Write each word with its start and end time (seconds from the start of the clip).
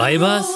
Weibers? 0.00 0.48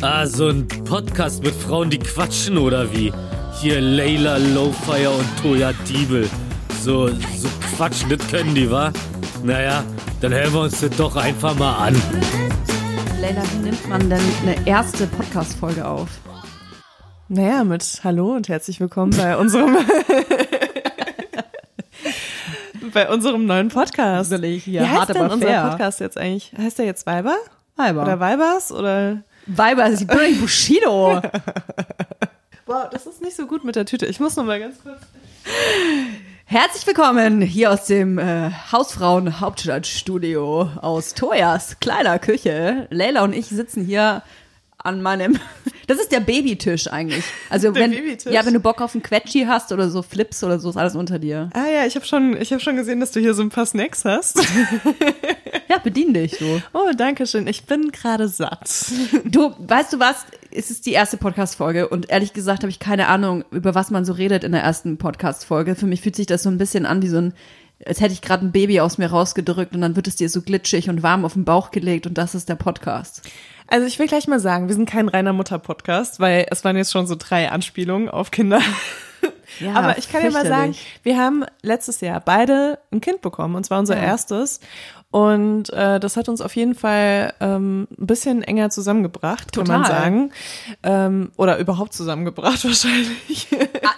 Ah, 0.00 0.26
so 0.26 0.48
ein 0.48 0.66
Podcast 0.66 1.44
mit 1.44 1.54
Frauen, 1.54 1.90
die 1.90 1.98
quatschen 1.98 2.56
oder 2.56 2.90
wie? 2.90 3.12
Hier 3.60 3.78
Layla 3.78 4.38
Lowfire 4.38 5.10
und 5.10 5.26
Toya 5.42 5.74
Diebel. 5.86 6.26
So, 6.82 7.08
so 7.08 7.48
quatschen, 7.76 8.08
das 8.08 8.26
können 8.28 8.54
die, 8.54 8.70
wa? 8.70 8.90
Naja, 9.44 9.84
dann 10.22 10.32
hören 10.32 10.54
wir 10.54 10.60
uns 10.62 10.80
das 10.80 10.96
doch 10.96 11.14
einfach 11.14 11.54
mal 11.58 11.88
an. 11.88 12.02
Leila, 13.20 13.42
wie 13.52 13.64
nimmt 13.64 13.86
man 13.86 14.08
denn 14.08 14.22
eine 14.40 14.66
erste 14.66 15.06
Podcast-Folge 15.08 15.86
auf? 15.86 16.08
Naja, 17.28 17.64
mit 17.64 18.00
Hallo 18.02 18.32
und 18.32 18.48
herzlich 18.48 18.80
willkommen 18.80 19.14
bei 19.14 19.36
unserem 19.36 19.76
bei 22.94 23.10
unusserem 23.10 23.44
neuen 23.44 23.68
Podcast. 23.68 24.30
Gruselig 24.30 24.64
hier, 24.64 24.80
Wie 24.80 24.86
heißt 24.86 25.00
hart, 25.00 25.08
denn 25.10 25.30
unser 25.30 25.46
fair. 25.46 25.68
Podcast 25.68 26.00
jetzt 26.00 26.16
eigentlich? 26.16 26.54
Heißt 26.56 26.78
der 26.78 26.86
jetzt 26.86 27.04
Weiber? 27.04 27.36
Weiber. 27.80 28.02
Oder 28.02 28.20
Weibers? 28.20 28.70
Oder 28.72 29.22
Weiber, 29.46 29.90
ich 29.90 30.06
bin 30.06 30.18
nicht 30.20 30.40
Bushido. 30.40 31.20
Wow, 32.66 32.88
das 32.88 33.06
ist 33.06 33.20
nicht 33.20 33.34
so 33.34 33.46
gut 33.48 33.64
mit 33.64 33.74
der 33.74 33.84
Tüte. 33.84 34.06
Ich 34.06 34.20
muss 34.20 34.36
noch 34.36 34.44
mal 34.44 34.60
ganz 34.60 34.76
kurz. 34.80 35.00
Herzlich 36.44 36.86
willkommen 36.86 37.42
hier 37.42 37.72
aus 37.72 37.86
dem 37.86 38.16
äh, 38.16 38.50
Hausfrauen-Hauptstadtstudio 38.70 40.70
aus 40.80 41.14
Toyas 41.14 41.80
kleiner 41.80 42.20
Küche. 42.20 42.86
Leila 42.90 43.24
und 43.24 43.32
ich 43.32 43.46
sitzen 43.46 43.84
hier 43.84 44.22
an 44.78 45.02
meinem. 45.02 45.36
Das 45.88 45.98
ist 45.98 46.12
der 46.12 46.20
Babytisch 46.20 46.86
eigentlich. 46.86 47.24
Also 47.48 47.72
Der 47.72 47.82
wenn 47.82 47.90
Babytisch? 47.90 48.32
ja, 48.32 48.46
wenn 48.46 48.54
du 48.54 48.60
Bock 48.60 48.80
auf 48.80 48.94
einen 48.94 49.02
Quetschi 49.02 49.46
hast 49.48 49.72
oder 49.72 49.90
so 49.90 50.02
Flips 50.02 50.44
oder 50.44 50.60
so, 50.60 50.70
ist 50.70 50.76
alles 50.76 50.94
unter 50.94 51.18
dir. 51.18 51.50
Ah 51.52 51.66
ja, 51.66 51.84
ich 51.84 51.96
habe 51.96 52.06
schon, 52.06 52.40
ich 52.40 52.52
habe 52.52 52.60
schon 52.60 52.76
gesehen, 52.76 53.00
dass 53.00 53.10
du 53.10 53.18
hier 53.18 53.34
so 53.34 53.42
ein 53.42 53.48
paar 53.48 53.66
Snacks 53.66 54.04
hast. 54.04 54.38
Ja, 55.70 55.78
bedien 55.78 56.12
dich 56.12 56.36
so. 56.36 56.60
Oh, 56.72 56.90
danke 56.96 57.26
schön. 57.26 57.46
Ich 57.46 57.64
bin 57.64 57.92
gerade 57.92 58.28
satt. 58.28 58.86
Du, 59.24 59.54
weißt 59.58 59.92
du 59.92 60.00
was? 60.00 60.24
Es 60.50 60.70
ist 60.70 60.84
die 60.86 60.92
erste 60.92 61.16
Podcast-Folge 61.16 61.88
und 61.88 62.10
ehrlich 62.10 62.32
gesagt 62.32 62.62
habe 62.64 62.70
ich 62.70 62.80
keine 62.80 63.06
Ahnung, 63.06 63.44
über 63.52 63.74
was 63.76 63.90
man 63.92 64.04
so 64.04 64.12
redet 64.12 64.42
in 64.42 64.50
der 64.52 64.62
ersten 64.62 64.98
Podcast-Folge. 64.98 65.76
Für 65.76 65.86
mich 65.86 66.00
fühlt 66.00 66.16
sich 66.16 66.26
das 66.26 66.42
so 66.42 66.50
ein 66.50 66.58
bisschen 66.58 66.86
an 66.86 67.02
wie 67.02 67.08
so 67.08 67.18
ein, 67.18 67.34
als 67.86 68.00
hätte 68.00 68.12
ich 68.12 68.20
gerade 68.20 68.44
ein 68.44 68.52
Baby 68.52 68.80
aus 68.80 68.98
mir 68.98 69.06
rausgedrückt 69.10 69.74
und 69.74 69.80
dann 69.80 69.94
wird 69.94 70.08
es 70.08 70.16
dir 70.16 70.28
so 70.28 70.42
glitschig 70.42 70.88
und 70.90 71.02
warm 71.04 71.24
auf 71.24 71.34
den 71.34 71.44
Bauch 71.44 71.70
gelegt 71.70 72.06
und 72.06 72.18
das 72.18 72.34
ist 72.34 72.48
der 72.48 72.56
Podcast. 72.56 73.22
Also 73.68 73.86
ich 73.86 73.98
will 74.00 74.08
gleich 74.08 74.26
mal 74.26 74.40
sagen, 74.40 74.66
wir 74.66 74.74
sind 74.74 74.90
kein 74.90 75.08
reiner 75.08 75.32
Mutter-Podcast, 75.32 76.18
weil 76.18 76.46
es 76.50 76.64
waren 76.64 76.76
jetzt 76.76 76.90
schon 76.90 77.06
so 77.06 77.14
drei 77.16 77.48
Anspielungen 77.52 78.08
auf 78.08 78.32
Kinder. 78.32 78.60
Ja, 79.60 79.74
Aber 79.74 79.98
ich 79.98 80.10
kann 80.10 80.22
dir 80.22 80.32
mal 80.32 80.44
sagen, 80.46 80.74
wir 81.04 81.16
haben 81.16 81.44
letztes 81.62 82.00
Jahr 82.00 82.20
beide 82.20 82.80
ein 82.90 83.00
Kind 83.00 83.20
bekommen, 83.22 83.54
und 83.54 83.64
zwar 83.64 83.78
unser 83.78 83.96
Ja. 83.96 84.02
erstes. 84.02 84.58
Und 85.12 85.70
äh, 85.70 85.98
das 85.98 86.16
hat 86.16 86.28
uns 86.28 86.40
auf 86.40 86.54
jeden 86.54 86.74
Fall 86.76 87.32
ähm, 87.40 87.88
ein 87.98 88.06
bisschen 88.06 88.42
enger 88.42 88.70
zusammengebracht, 88.70 89.52
kann 89.52 89.66
man 89.66 89.82
Total. 89.82 90.00
sagen. 90.02 90.30
Ähm, 90.84 91.32
oder 91.36 91.58
überhaupt 91.58 91.92
zusammengebracht 91.94 92.64
wahrscheinlich. 92.64 93.48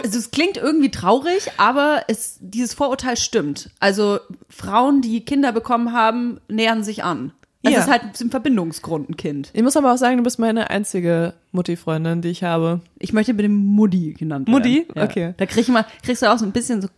Also 0.02 0.18
es 0.18 0.30
klingt 0.30 0.56
irgendwie 0.56 0.90
traurig, 0.90 1.50
aber 1.58 2.04
es, 2.08 2.38
dieses 2.40 2.72
Vorurteil 2.72 3.18
stimmt. 3.18 3.68
Also 3.78 4.20
Frauen, 4.48 5.02
die 5.02 5.22
Kinder 5.24 5.52
bekommen 5.52 5.92
haben, 5.92 6.40
nähern 6.48 6.82
sich 6.82 7.04
an. 7.04 7.32
Es 7.62 7.72
Ja. 7.72 7.78
ist 7.80 7.88
halt 7.90 8.20
im 8.20 8.30
Verbindungsgrund 8.30 9.10
ein 9.10 9.16
Kind. 9.16 9.50
Ich 9.52 9.62
muss 9.62 9.76
aber 9.76 9.92
auch 9.92 9.98
sagen, 9.98 10.16
du 10.16 10.22
bist 10.24 10.38
meine 10.38 10.70
einzige 10.70 11.34
Mutti-Freundin, 11.52 12.22
die 12.22 12.28
ich 12.30 12.42
habe. 12.42 12.80
Ich 12.98 13.12
möchte 13.12 13.34
mit 13.34 13.44
dem 13.44 13.54
Mutti 13.66 14.14
genannt 14.14 14.48
werden. 14.48 14.58
Mutti? 14.58 14.88
Ja. 14.96 15.04
Okay. 15.04 15.34
Da 15.36 15.46
krieg 15.46 15.60
ich 15.62 15.68
mal, 15.68 15.84
kriegst 16.02 16.22
du 16.22 16.32
auch 16.32 16.38
so 16.38 16.44
ein 16.46 16.50
bisschen 16.52 16.80
so 16.82 16.88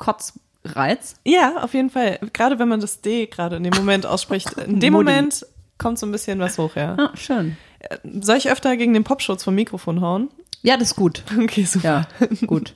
Kotzreiz. 0.64 1.16
Ja, 1.24 1.62
auf 1.62 1.74
jeden 1.74 1.90
Fall. 1.90 2.18
Gerade 2.32 2.58
wenn 2.58 2.68
man 2.68 2.80
das 2.80 3.00
D 3.00 3.26
gerade 3.26 3.56
in 3.56 3.64
dem 3.64 3.74
Moment 3.74 4.06
ausspricht. 4.06 4.52
In 4.66 4.80
dem. 4.80 4.92
Moment 4.92 5.46
kommt 5.78 5.98
so 5.98 6.06
ein 6.06 6.12
bisschen 6.12 6.38
was 6.38 6.58
hoch, 6.58 6.76
ja. 6.76 6.96
Ah, 6.98 7.16
schön. 7.16 7.56
Soll 8.20 8.36
ich 8.36 8.50
öfter 8.50 8.76
gegen 8.76 8.94
den 8.94 9.04
Popschutz 9.04 9.44
vom 9.44 9.54
Mikrofon 9.54 10.00
hauen? 10.00 10.30
Ja, 10.62 10.76
das 10.76 10.92
ist 10.92 10.96
gut. 10.96 11.22
Okay, 11.38 11.64
super. 11.64 12.06
Ja, 12.20 12.46
gut. 12.46 12.74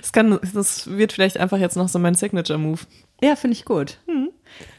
Das, 0.00 0.12
kann, 0.12 0.38
das 0.52 0.90
wird 0.90 1.12
vielleicht 1.12 1.38
einfach 1.38 1.58
jetzt 1.58 1.76
noch 1.76 1.88
so 1.88 1.98
mein 1.98 2.14
Signature-Move. 2.14 2.80
Ja, 3.22 3.36
finde 3.36 3.56
ich 3.56 3.64
gut. 3.64 3.98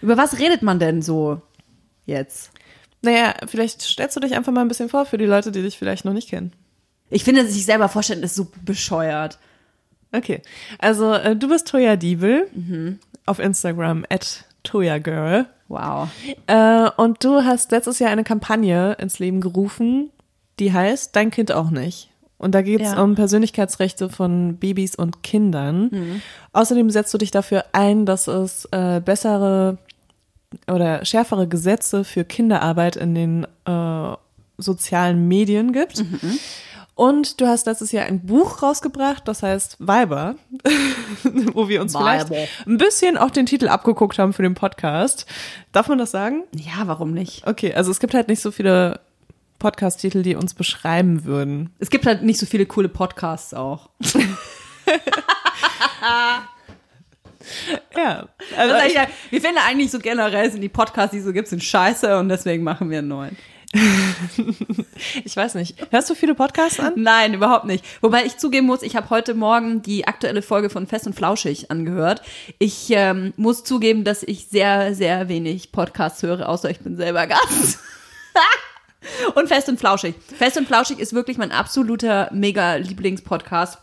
Über 0.02 0.18
was 0.18 0.38
redet 0.40 0.62
man 0.62 0.78
denn 0.78 1.02
so 1.02 1.42
jetzt? 2.06 2.52
Naja, 3.02 3.34
vielleicht 3.48 3.82
stellst 3.82 4.16
du 4.16 4.20
dich 4.20 4.36
einfach 4.36 4.52
mal 4.52 4.62
ein 4.62 4.68
bisschen 4.68 4.90
vor 4.90 5.06
für 5.06 5.18
die 5.18 5.26
Leute, 5.26 5.52
die 5.52 5.62
dich 5.62 5.78
vielleicht 5.78 6.06
noch 6.06 6.14
nicht 6.14 6.30
kennen. 6.30 6.54
Ich 7.10 7.24
finde, 7.24 7.46
sich 7.48 7.66
selber 7.66 7.90
vorstellen, 7.90 8.24
ist 8.24 8.36
so 8.36 8.48
bescheuert. 8.64 9.40
Okay, 10.14 10.42
also 10.80 11.14
äh, 11.14 11.36
du 11.36 11.50
bist 11.50 11.68
Toya 11.68 11.96
Diebel 11.96 12.48
auf 13.26 13.40
Instagram 13.40 14.06
at 14.10 14.46
ToyaGirl. 14.64 15.46
Wow. 15.70 16.08
Äh, 16.48 16.90
und 16.98 17.24
du 17.24 17.44
hast 17.44 17.72
letztes 17.72 18.00
Jahr 18.00 18.12
eine 18.12 18.24
Kampagne 18.24 18.94
ins 19.00 19.18
Leben 19.20 19.42
gerufen, 19.42 20.12
die 20.60 20.72
heißt 20.72 21.16
Dein 21.16 21.32
Kind 21.32 21.52
auch 21.52 21.72
nicht. 21.72 22.10
Und 22.38 22.54
da 22.54 22.62
geht 22.62 22.82
es 22.82 22.92
Ja. 22.92 23.02
um 23.02 23.16
Persönlichkeitsrechte 23.16 24.10
von 24.10 24.58
Babys 24.58 24.96
und 24.96 25.24
Kindern. 25.24 26.22
Außerdem 26.52 26.90
setzt 26.90 27.14
du 27.14 27.18
dich 27.18 27.32
dafür 27.32 27.66
ein, 27.72 28.06
dass 28.06 28.28
es 28.28 28.66
äh, 28.72 29.00
bessere 29.04 29.78
oder 30.68 31.04
schärfere 31.06 31.48
Gesetze 31.48 32.04
für 32.04 32.26
Kinderarbeit 32.26 32.98
in 32.98 33.16
den 33.16 33.48
äh, 33.66 34.16
sozialen 34.58 35.28
Medien 35.28 35.72
gibt. 35.74 36.04
Und 36.96 37.42
du 37.42 37.48
hast 37.48 37.66
letztes 37.66 37.92
Jahr 37.92 38.06
ein 38.06 38.24
Buch 38.26 38.62
rausgebracht, 38.62 39.28
das 39.28 39.42
heißt 39.42 39.78
Weiber, 39.80 40.36
wo 41.54 41.68
wir 41.68 41.82
uns 41.82 41.96
Weiber. 41.96 42.26
vielleicht 42.28 42.68
ein 42.68 42.78
bisschen 42.78 43.18
auch 43.18 43.32
den 43.32 43.48
Titel 43.48 43.68
abgeguckt 43.68 44.20
haben 44.20 44.32
für 44.34 44.44
den 44.44 44.54
Podcast. 44.54 45.26
Darf 45.72 45.88
man 45.88 45.98
das 45.98 46.12
sagen? 46.12 46.44
Ja, 46.56 46.86
warum 46.86 47.12
nicht? 47.14 47.48
Okay, 47.48 47.74
also 47.74 47.90
es 47.90 48.00
gibt 48.00 48.14
halt 48.14 48.28
nicht 48.28 48.42
so 48.42 48.52
viele 48.52 49.00
Podcast-Titel, 49.58 50.22
die 50.22 50.36
uns 50.36 50.54
beschreiben 50.54 51.26
würden. 51.26 51.72
Es 51.80 51.90
gibt 51.90 52.06
halt 52.06 52.22
nicht 52.22 52.40
so 52.40 52.46
viele 52.46 52.66
coole 52.66 52.90
Podcasts 52.90 53.54
auch. 53.54 53.90
Ja, 57.96 58.28
also 58.58 58.76
ich, 58.88 58.96
ich, 58.96 59.32
wir 59.32 59.42
finden 59.42 59.60
eigentlich 59.68 59.92
so 59.92 60.00
generell 60.00 60.50
sind 60.50 60.62
die 60.62 60.70
Podcasts, 60.70 61.12
die 61.12 61.18
es 61.18 61.26
so 61.26 61.34
gibt, 61.34 61.50
sind 61.50 61.64
scheiße 61.64 62.18
und 62.18 62.30
deswegen 62.30 62.64
machen 62.64 62.90
wir 62.90 63.00
einen 63.00 63.10
neuen. 63.10 63.38
ich 65.24 65.36
weiß 65.36 65.56
nicht. 65.56 65.76
Hörst 65.92 66.10
du 66.10 66.16
viele 66.16 66.36
Podcasts 66.36 66.80
an? 66.80 66.94
Nein, 66.96 67.34
überhaupt 67.34 67.66
nicht. 67.66 67.84
Wobei 68.02 68.26
ich 68.26 68.38
zugeben 68.38 68.68
muss, 68.68 68.84
ich 68.84 68.96
habe 68.96 69.10
heute 69.10 69.34
Morgen 69.34 69.82
die 69.82 70.08
aktuelle 70.08 70.42
Folge 70.42 70.70
von 70.70 70.86
Fest 70.86 71.08
und 71.08 71.16
Flauschig 71.16 71.72
angehört. 71.72 72.22
Ich 72.60 72.92
ähm, 72.92 73.34
muss 73.36 73.64
zugeben, 73.64 74.04
dass 74.04 74.22
ich 74.22 74.48
sehr, 74.48 74.94
sehr 74.94 75.28
wenig 75.28 75.72
Podcasts 75.72 76.22
höre, 76.22 76.48
außer 76.48 76.70
ich 76.70 76.80
bin 76.80 76.96
selber 76.98 77.26
Gast. 77.26 77.80
und 79.36 79.48
Fest 79.48 79.70
und 79.70 79.80
Flauschig. 79.80 80.16
Fest 80.38 80.58
und 80.58 80.68
Flauschig 80.68 81.00
ist 81.00 81.14
wirklich 81.14 81.38
mein 81.38 81.52
absoluter 81.52 82.30
mega 82.32 82.76
Lieblingspodcast. 82.76 83.80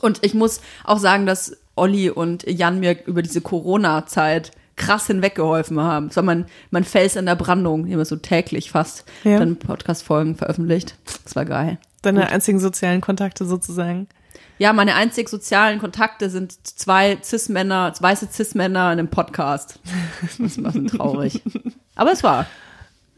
Und 0.00 0.18
ich 0.22 0.34
muss 0.34 0.60
auch 0.84 0.98
sagen, 0.98 1.24
dass 1.24 1.56
Olli 1.76 2.10
und 2.10 2.44
Jan 2.46 2.78
mir 2.78 3.06
über 3.06 3.22
diese 3.22 3.40
Corona-Zeit 3.40 4.52
krass 4.76 5.06
hinweggeholfen 5.06 5.80
haben. 5.80 6.08
Das 6.08 6.16
war 6.16 6.22
mein, 6.24 6.46
mein 6.70 6.84
Fels 6.84 7.16
in 7.16 7.26
der 7.26 7.36
Brandung, 7.36 7.86
immer 7.86 8.04
so 8.04 8.16
täglich 8.16 8.70
fast 8.70 9.04
Ja. 9.24 9.38
dann 9.38 9.56
Podcast-Folgen 9.56 10.36
veröffentlicht. 10.36 10.96
Das 11.24 11.36
war 11.36 11.44
geil. 11.44 11.78
Deine 12.02 12.28
einzigen 12.30 12.60
sozialen 12.60 13.00
Kontakte 13.00 13.44
sozusagen. 13.44 14.08
Ja, 14.58 14.72
meine 14.72 14.94
einzig 14.94 15.28
sozialen 15.28 15.80
Kontakte 15.80 16.30
sind 16.30 16.52
zwei 16.66 17.18
Cis-Männer, 17.22 17.92
weiße 17.98 18.28
Cis-Männer 18.30 18.92
in 18.92 18.98
einem 18.98 19.08
Podcast. 19.08 19.80
Das 20.20 20.38
ist 20.38 20.58
ein 20.58 20.62
bisschen 20.64 20.86
traurig. 20.98 21.42
Aber 21.96 22.12
es 22.12 22.22
war. 22.22 22.46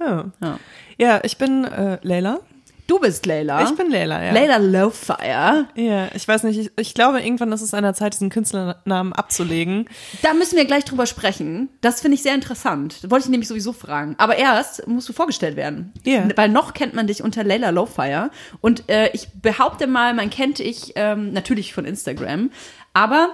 Ja, 0.00 0.26
Ja. 0.40 0.58
ja 0.98 1.20
ich 1.24 1.36
bin 1.36 1.64
äh, 1.64 1.98
Leila. 2.02 2.38
Du 2.86 3.00
bist 3.00 3.26
Layla. 3.26 3.64
Ich 3.64 3.74
bin 3.74 3.90
Leila, 3.90 4.22
ja. 4.22 4.32
Layla 4.32 4.56
Lowfire. 4.58 5.66
Ja, 5.74 6.08
ich 6.14 6.26
weiß 6.26 6.44
nicht, 6.44 6.58
ich, 6.58 6.70
ich 6.76 6.94
glaube, 6.94 7.20
irgendwann 7.20 7.50
ist 7.52 7.62
es 7.62 7.74
an 7.74 7.82
der 7.82 7.94
Zeit, 7.94 8.14
diesen 8.14 8.30
Künstlernamen 8.30 9.12
abzulegen. 9.12 9.88
Da 10.22 10.34
müssen 10.34 10.56
wir 10.56 10.64
gleich 10.66 10.84
drüber 10.84 11.06
sprechen. 11.06 11.68
Das 11.80 12.00
finde 12.00 12.14
ich 12.14 12.22
sehr 12.22 12.34
interessant. 12.34 13.02
Das 13.02 13.10
wollte 13.10 13.24
ich 13.24 13.30
nämlich 13.30 13.48
sowieso 13.48 13.72
fragen. 13.72 14.14
Aber 14.18 14.36
erst 14.36 14.86
musst 14.86 15.08
du 15.08 15.12
vorgestellt 15.12 15.56
werden. 15.56 15.92
Ja. 16.04 16.28
Weil 16.36 16.48
noch 16.48 16.74
kennt 16.74 16.94
man 16.94 17.08
dich 17.08 17.22
unter 17.22 17.42
Layla 17.42 17.70
Lowfire. 17.70 18.30
Und 18.60 18.88
äh, 18.88 19.10
ich 19.12 19.28
behaupte 19.34 19.88
mal, 19.88 20.14
man 20.14 20.30
kennt 20.30 20.60
dich 20.60 20.92
ähm, 20.94 21.32
natürlich 21.32 21.74
von 21.74 21.84
Instagram, 21.84 22.50
aber 22.92 23.30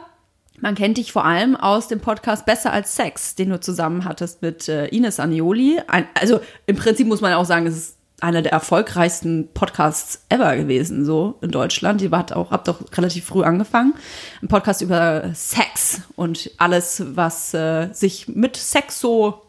man 0.60 0.74
kennt 0.74 0.96
dich 0.96 1.12
vor 1.12 1.24
allem 1.24 1.56
aus 1.56 1.88
dem 1.88 2.00
Podcast 2.00 2.46
Besser 2.46 2.72
als 2.72 2.94
Sex, 2.96 3.34
den 3.34 3.50
du 3.50 3.60
zusammen 3.60 4.04
hattest 4.04 4.42
mit 4.42 4.68
äh, 4.68 4.86
Ines 4.86 5.20
Anioli. 5.20 5.80
Ein, 5.88 6.06
also 6.18 6.40
im 6.66 6.76
Prinzip 6.76 7.06
muss 7.06 7.20
man 7.20 7.34
auch 7.34 7.44
sagen, 7.44 7.66
es 7.66 7.76
ist 7.76 7.98
einer 8.22 8.40
der 8.40 8.52
erfolgreichsten 8.52 9.48
Podcasts 9.52 10.24
ever 10.28 10.56
gewesen, 10.56 11.04
so 11.04 11.38
in 11.40 11.50
Deutschland. 11.50 12.00
Ihr 12.02 12.12
wart 12.12 12.32
auch, 12.32 12.52
habt 12.52 12.68
auch 12.68 12.80
relativ 12.96 13.24
früh 13.24 13.42
angefangen. 13.42 13.94
Ein 14.40 14.48
Podcast 14.48 14.80
über 14.80 15.30
Sex 15.34 16.02
und 16.14 16.50
alles, 16.58 17.02
was 17.16 17.52
äh, 17.52 17.88
sich 17.92 18.28
mit 18.28 18.56
Sex 18.56 19.00
so 19.00 19.42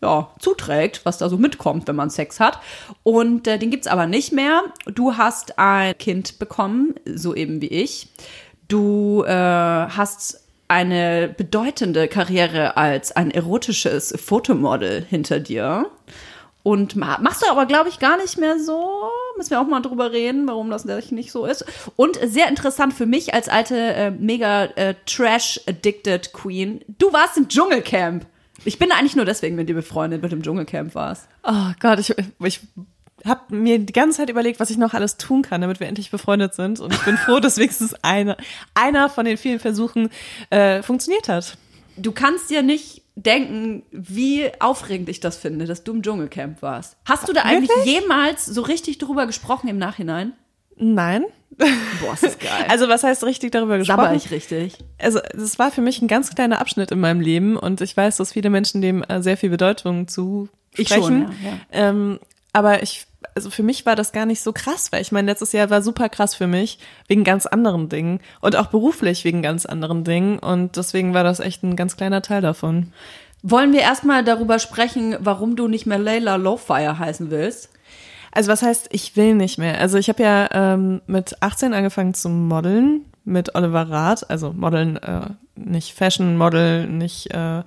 ja, 0.00 0.30
zuträgt, 0.38 1.04
was 1.04 1.18
da 1.18 1.28
so 1.28 1.36
mitkommt, 1.36 1.86
wenn 1.86 1.96
man 1.96 2.08
Sex 2.08 2.40
hat. 2.40 2.60
Und 3.02 3.46
äh, 3.46 3.58
den 3.58 3.70
gibt's 3.70 3.86
aber 3.86 4.06
nicht 4.06 4.32
mehr. 4.32 4.62
Du 4.86 5.16
hast 5.18 5.58
ein 5.58 5.96
Kind 5.98 6.38
bekommen, 6.38 6.94
so 7.04 7.34
eben 7.34 7.60
wie 7.60 7.68
ich. 7.68 8.08
Du 8.68 9.22
äh, 9.24 9.32
hast 9.32 10.44
eine 10.68 11.34
bedeutende 11.36 12.08
Karriere 12.08 12.76
als 12.76 13.12
ein 13.12 13.30
erotisches 13.30 14.14
Fotomodel 14.18 15.04
hinter 15.08 15.40
dir. 15.40 15.90
Und 16.68 16.96
ma- 16.96 17.16
machst 17.18 17.40
du 17.42 17.46
aber, 17.50 17.64
glaube 17.64 17.88
ich, 17.88 17.98
gar 17.98 18.18
nicht 18.18 18.36
mehr 18.36 18.58
so. 18.58 19.10
Müssen 19.38 19.52
wir 19.52 19.60
auch 19.62 19.66
mal 19.66 19.80
drüber 19.80 20.12
reden, 20.12 20.46
warum 20.46 20.68
das 20.68 20.84
nicht 20.84 21.32
so 21.32 21.46
ist. 21.46 21.64
Und 21.96 22.18
sehr 22.22 22.46
interessant 22.46 22.92
für 22.92 23.06
mich 23.06 23.32
als 23.32 23.48
alte, 23.48 23.74
äh, 23.74 24.10
mega 24.10 24.64
äh, 24.64 24.94
Trash-addicted 25.06 26.34
Queen. 26.34 26.84
Du 26.98 27.10
warst 27.10 27.38
im 27.38 27.48
Dschungelcamp. 27.48 28.26
Ich 28.66 28.78
bin 28.78 28.92
eigentlich 28.92 29.16
nur 29.16 29.24
deswegen 29.24 29.56
mit 29.56 29.70
dir 29.70 29.74
befreundet, 29.74 30.20
mit 30.20 30.30
dem 30.30 30.42
Dschungelcamp 30.42 30.94
warst. 30.94 31.26
Oh 31.42 31.72
Gott, 31.80 32.00
ich, 32.00 32.14
ich 32.44 32.60
habe 33.24 33.54
mir 33.54 33.78
die 33.78 33.94
ganze 33.94 34.18
Zeit 34.18 34.28
überlegt, 34.28 34.60
was 34.60 34.68
ich 34.68 34.76
noch 34.76 34.92
alles 34.92 35.16
tun 35.16 35.40
kann, 35.40 35.62
damit 35.62 35.80
wir 35.80 35.86
endlich 35.86 36.10
befreundet 36.10 36.52
sind. 36.52 36.80
Und 36.80 36.92
ich 36.92 37.00
bin 37.00 37.16
froh, 37.16 37.40
dass 37.40 37.56
wenigstens 37.56 37.94
eine, 38.02 38.36
einer 38.74 39.08
von 39.08 39.24
den 39.24 39.38
vielen 39.38 39.58
Versuchen 39.58 40.10
äh, 40.50 40.82
funktioniert 40.82 41.28
hat. 41.30 41.56
Du 41.96 42.12
kannst 42.12 42.50
dir 42.50 42.62
nicht 42.62 43.02
denken, 43.24 43.82
wie 43.90 44.50
aufregend 44.60 45.08
ich 45.08 45.20
das 45.20 45.36
finde, 45.36 45.66
dass 45.66 45.84
du 45.84 45.92
im 45.92 46.02
Dschungelcamp 46.02 46.62
warst. 46.62 46.96
Hast 47.04 47.28
du 47.28 47.32
da 47.32 47.42
eigentlich 47.42 47.70
jemals 47.84 48.46
so 48.46 48.62
richtig 48.62 48.98
drüber 48.98 49.26
gesprochen 49.26 49.68
im 49.68 49.78
Nachhinein? 49.78 50.32
Nein. 50.76 51.24
Boah, 52.00 52.14
ist 52.14 52.22
das 52.22 52.38
geil. 52.38 52.66
Also 52.68 52.88
was 52.88 53.02
heißt 53.02 53.24
richtig 53.24 53.50
darüber 53.50 53.78
gesprochen? 53.78 53.98
Sabber 53.98 54.14
ich 54.14 54.30
richtig. 54.30 54.74
Also 54.98 55.18
das 55.34 55.58
war 55.58 55.72
für 55.72 55.80
mich 55.80 56.00
ein 56.00 56.06
ganz 56.06 56.32
kleiner 56.32 56.60
Abschnitt 56.60 56.92
in 56.92 57.00
meinem 57.00 57.20
Leben 57.20 57.56
und 57.56 57.80
ich 57.80 57.96
weiß, 57.96 58.18
dass 58.18 58.32
viele 58.32 58.50
Menschen 58.50 58.80
dem 58.80 59.02
äh, 59.02 59.22
sehr 59.22 59.36
viel 59.36 59.50
Bedeutung 59.50 60.06
zusprechen. 60.06 60.52
Ich 60.76 60.88
schon, 60.88 61.22
ja, 61.22 61.28
ja. 61.50 61.58
Ähm, 61.72 62.20
aber 62.52 62.82
ich, 62.84 63.06
also 63.38 63.50
für 63.50 63.62
mich 63.62 63.86
war 63.86 63.94
das 63.94 64.10
gar 64.10 64.26
nicht 64.26 64.40
so 64.40 64.52
krass, 64.52 64.90
weil 64.90 65.00
ich 65.00 65.12
meine, 65.12 65.30
letztes 65.30 65.52
Jahr 65.52 65.70
war 65.70 65.80
super 65.80 66.08
krass 66.08 66.34
für 66.34 66.48
mich 66.48 66.80
wegen 67.06 67.22
ganz 67.22 67.46
anderen 67.46 67.88
Dingen 67.88 68.18
und 68.40 68.56
auch 68.56 68.66
beruflich 68.66 69.24
wegen 69.24 69.42
ganz 69.42 69.64
anderen 69.64 70.02
Dingen 70.02 70.40
und 70.40 70.76
deswegen 70.76 71.14
war 71.14 71.22
das 71.22 71.38
echt 71.38 71.62
ein 71.62 71.76
ganz 71.76 71.96
kleiner 71.96 72.20
Teil 72.20 72.42
davon. 72.42 72.92
Wollen 73.44 73.72
wir 73.72 73.82
erstmal 73.82 74.24
darüber 74.24 74.58
sprechen, 74.58 75.16
warum 75.20 75.54
du 75.54 75.68
nicht 75.68 75.86
mehr 75.86 76.00
Layla 76.00 76.34
Lowfire 76.34 76.98
heißen 76.98 77.30
willst? 77.30 77.70
Also 78.32 78.50
was 78.50 78.62
heißt, 78.62 78.88
ich 78.90 79.14
will 79.16 79.36
nicht 79.36 79.56
mehr? 79.56 79.78
Also 79.78 79.98
ich 79.98 80.08
habe 80.08 80.24
ja 80.24 80.48
ähm, 80.50 81.00
mit 81.06 81.40
18 81.40 81.74
angefangen 81.74 82.14
zu 82.14 82.28
modeln 82.28 83.04
mit 83.24 83.54
Oliver 83.54 83.88
Rath, 83.88 84.28
also 84.28 84.52
modeln, 84.52 84.96
äh, 84.96 85.30
nicht 85.54 85.94
Fashion 85.94 86.36
Model, 86.36 86.88
nicht 86.88 87.32
äh, 87.32 87.62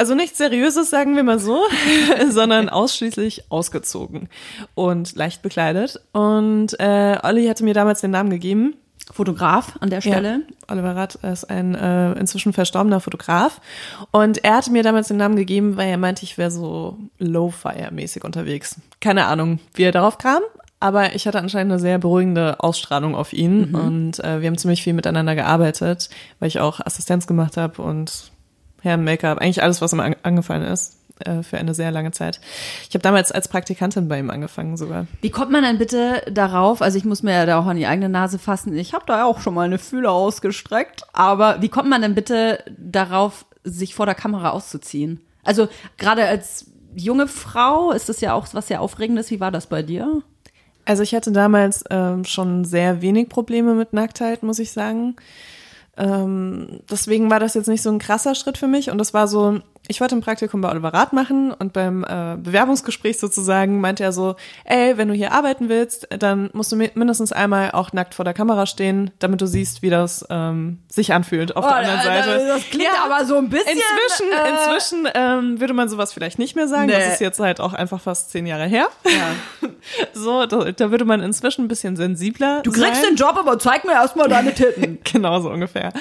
also 0.00 0.14
nichts 0.14 0.38
Seriöses, 0.38 0.88
sagen 0.88 1.14
wir 1.14 1.22
mal 1.22 1.38
so, 1.38 1.60
sondern 2.30 2.70
ausschließlich 2.70 3.44
ausgezogen 3.50 4.30
und 4.74 5.14
leicht 5.14 5.42
bekleidet. 5.42 6.00
Und 6.12 6.80
äh, 6.80 7.18
Olli 7.22 7.46
hatte 7.46 7.64
mir 7.64 7.74
damals 7.74 8.00
den 8.00 8.10
Namen 8.10 8.30
gegeben. 8.30 8.76
Fotograf 9.12 9.76
an 9.80 9.90
der 9.90 10.00
Stelle. 10.00 10.30
Ja, 10.30 10.72
Oliver 10.72 10.96
Rath 10.96 11.16
ist 11.16 11.50
ein 11.50 11.74
äh, 11.74 12.12
inzwischen 12.12 12.54
verstorbener 12.54 13.00
Fotograf. 13.00 13.60
Und 14.10 14.42
er 14.42 14.56
hatte 14.56 14.72
mir 14.72 14.82
damals 14.82 15.08
den 15.08 15.18
Namen 15.18 15.36
gegeben, 15.36 15.76
weil 15.76 15.88
er 15.90 15.98
meinte, 15.98 16.22
ich 16.24 16.38
wäre 16.38 16.50
so 16.50 16.96
Low-Fire-mäßig 17.18 18.24
unterwegs. 18.24 18.76
Keine 19.02 19.26
Ahnung, 19.26 19.58
wie 19.74 19.82
er 19.82 19.92
darauf 19.92 20.16
kam. 20.16 20.40
Aber 20.78 21.14
ich 21.14 21.26
hatte 21.26 21.40
anscheinend 21.40 21.72
eine 21.72 21.80
sehr 21.80 21.98
beruhigende 21.98 22.60
Ausstrahlung 22.60 23.14
auf 23.14 23.34
ihn. 23.34 23.74
Und 23.74 24.18
äh, 24.20 24.40
wir 24.40 24.46
haben 24.46 24.56
ziemlich 24.56 24.82
viel 24.82 24.94
miteinander 24.94 25.34
gearbeitet, 25.34 26.08
weil 26.38 26.48
ich 26.48 26.58
auch 26.58 26.80
Assistenz 26.80 27.26
gemacht 27.26 27.58
habe 27.58 27.82
und 27.82 28.30
Hair, 28.82 28.98
Make-up, 28.98 29.38
eigentlich 29.38 29.62
alles, 29.62 29.80
was 29.80 29.92
ihm 29.92 30.00
an 30.00 30.16
angefallen 30.22 30.62
ist 30.62 30.96
äh, 31.24 31.42
für 31.42 31.58
eine 31.58 31.74
sehr 31.74 31.90
lange 31.90 32.12
Zeit. 32.12 32.40
Ich 32.88 32.94
habe 32.94 33.02
damals 33.02 33.32
als 33.32 33.48
Praktikantin 33.48 34.08
bei 34.08 34.18
ihm 34.18 34.30
angefangen 34.30 34.76
sogar. 34.76 35.06
Wie 35.20 35.30
kommt 35.30 35.50
man 35.50 35.62
denn 35.62 35.78
bitte 35.78 36.22
darauf? 36.30 36.82
Also 36.82 36.98
ich 36.98 37.04
muss 37.04 37.22
mir 37.22 37.32
ja 37.32 37.46
da 37.46 37.58
auch 37.58 37.66
an 37.66 37.76
die 37.76 37.86
eigene 37.86 38.08
Nase 38.08 38.38
fassen. 38.38 38.76
Ich 38.76 38.94
habe 38.94 39.04
da 39.06 39.18
ja 39.18 39.24
auch 39.24 39.40
schon 39.40 39.54
mal 39.54 39.64
eine 39.64 39.78
Fühler 39.78 40.12
ausgestreckt. 40.12 41.02
Aber 41.12 41.60
wie 41.62 41.68
kommt 41.68 41.88
man 41.88 42.02
denn 42.02 42.14
bitte 42.14 42.64
darauf, 42.78 43.46
sich 43.62 43.94
vor 43.94 44.06
der 44.06 44.14
Kamera 44.14 44.50
auszuziehen? 44.50 45.20
Also 45.44 45.68
gerade 45.98 46.24
als 46.24 46.66
junge 46.94 47.28
Frau 47.28 47.92
ist 47.92 48.08
das 48.08 48.20
ja 48.20 48.32
auch 48.32 48.46
was 48.52 48.68
sehr 48.68 48.80
Aufregendes. 48.80 49.30
Wie 49.30 49.40
war 49.40 49.50
das 49.50 49.66
bei 49.66 49.82
dir? 49.82 50.22
Also 50.84 51.02
ich 51.02 51.14
hatte 51.14 51.30
damals 51.30 51.84
ähm, 51.90 52.24
schon 52.24 52.64
sehr 52.64 53.02
wenig 53.02 53.28
Probleme 53.28 53.74
mit 53.74 53.92
Nacktheit, 53.92 54.42
muss 54.42 54.58
ich 54.58 54.72
sagen. 54.72 55.16
Ähm, 56.00 56.80
deswegen 56.90 57.30
war 57.30 57.40
das 57.40 57.52
jetzt 57.52 57.68
nicht 57.68 57.82
so 57.82 57.90
ein 57.90 57.98
krasser 57.98 58.34
Schritt 58.34 58.56
für 58.56 58.66
mich 58.66 58.90
und 58.90 58.96
das 58.96 59.12
war 59.12 59.28
so, 59.28 59.60
ich 59.88 60.00
wollte 60.00 60.14
ein 60.14 60.20
Praktikum 60.20 60.60
bei 60.60 60.70
Oliver 60.70 60.94
Rath 60.94 61.12
machen 61.12 61.52
und 61.52 61.72
beim 61.72 62.04
äh, 62.04 62.36
Bewerbungsgespräch 62.38 63.18
sozusagen 63.18 63.80
meinte 63.80 64.04
er 64.04 64.12
so, 64.12 64.36
ey, 64.64 64.96
wenn 64.96 65.08
du 65.08 65.14
hier 65.14 65.32
arbeiten 65.32 65.68
willst, 65.68 66.06
dann 66.16 66.48
musst 66.52 66.70
du 66.70 66.76
mi- 66.76 66.90
mindestens 66.94 67.32
einmal 67.32 67.72
auch 67.72 67.92
nackt 67.92 68.14
vor 68.14 68.24
der 68.24 68.34
Kamera 68.34 68.66
stehen, 68.66 69.10
damit 69.18 69.40
du 69.40 69.46
siehst, 69.46 69.82
wie 69.82 69.90
das 69.90 70.24
ähm, 70.30 70.78
sich 70.88 71.12
anfühlt 71.12 71.56
auf 71.56 71.66
der 71.66 71.76
anderen 71.76 72.02
Seite. 72.02 72.40
Oh, 72.44 72.46
Das 72.48 72.62
klingt 72.70 72.90
aber 73.04 73.24
so 73.24 73.36
ein 73.36 73.48
bisschen. 73.48 73.72
Inzwischen, 73.72 74.32
äh, 74.32 74.50
inzwischen 74.50 75.08
ähm, 75.14 75.60
würde 75.60 75.74
man 75.74 75.88
sowas 75.88 76.12
vielleicht 76.12 76.38
nicht 76.38 76.54
mehr 76.54 76.68
sagen. 76.68 76.88
Das 76.88 76.98
Nee. 77.06 77.12
ist 77.14 77.20
jetzt 77.20 77.40
halt 77.40 77.60
auch 77.60 77.72
einfach 77.72 78.00
fast 78.00 78.30
zehn 78.30 78.46
Jahre 78.46 78.66
her. 78.66 78.86
Ja. 79.06 79.68
So, 80.12 80.44
da, 80.44 80.72
da 80.72 80.90
würde 80.90 81.06
man 81.06 81.22
inzwischen 81.22 81.64
ein 81.64 81.68
bisschen 81.68 81.96
sensibler 81.96 82.60
Du 82.62 82.70
kriegst 82.70 82.96
sein. 83.02 83.12
den 83.12 83.16
Job, 83.16 83.36
aber 83.38 83.58
zeig 83.58 83.84
mir 83.86 83.92
erstmal 83.92 84.28
deine 84.28 84.52
Titten. 84.54 84.98
Genau 85.10 85.40
so 85.40 85.50
ungefähr. 85.50 85.92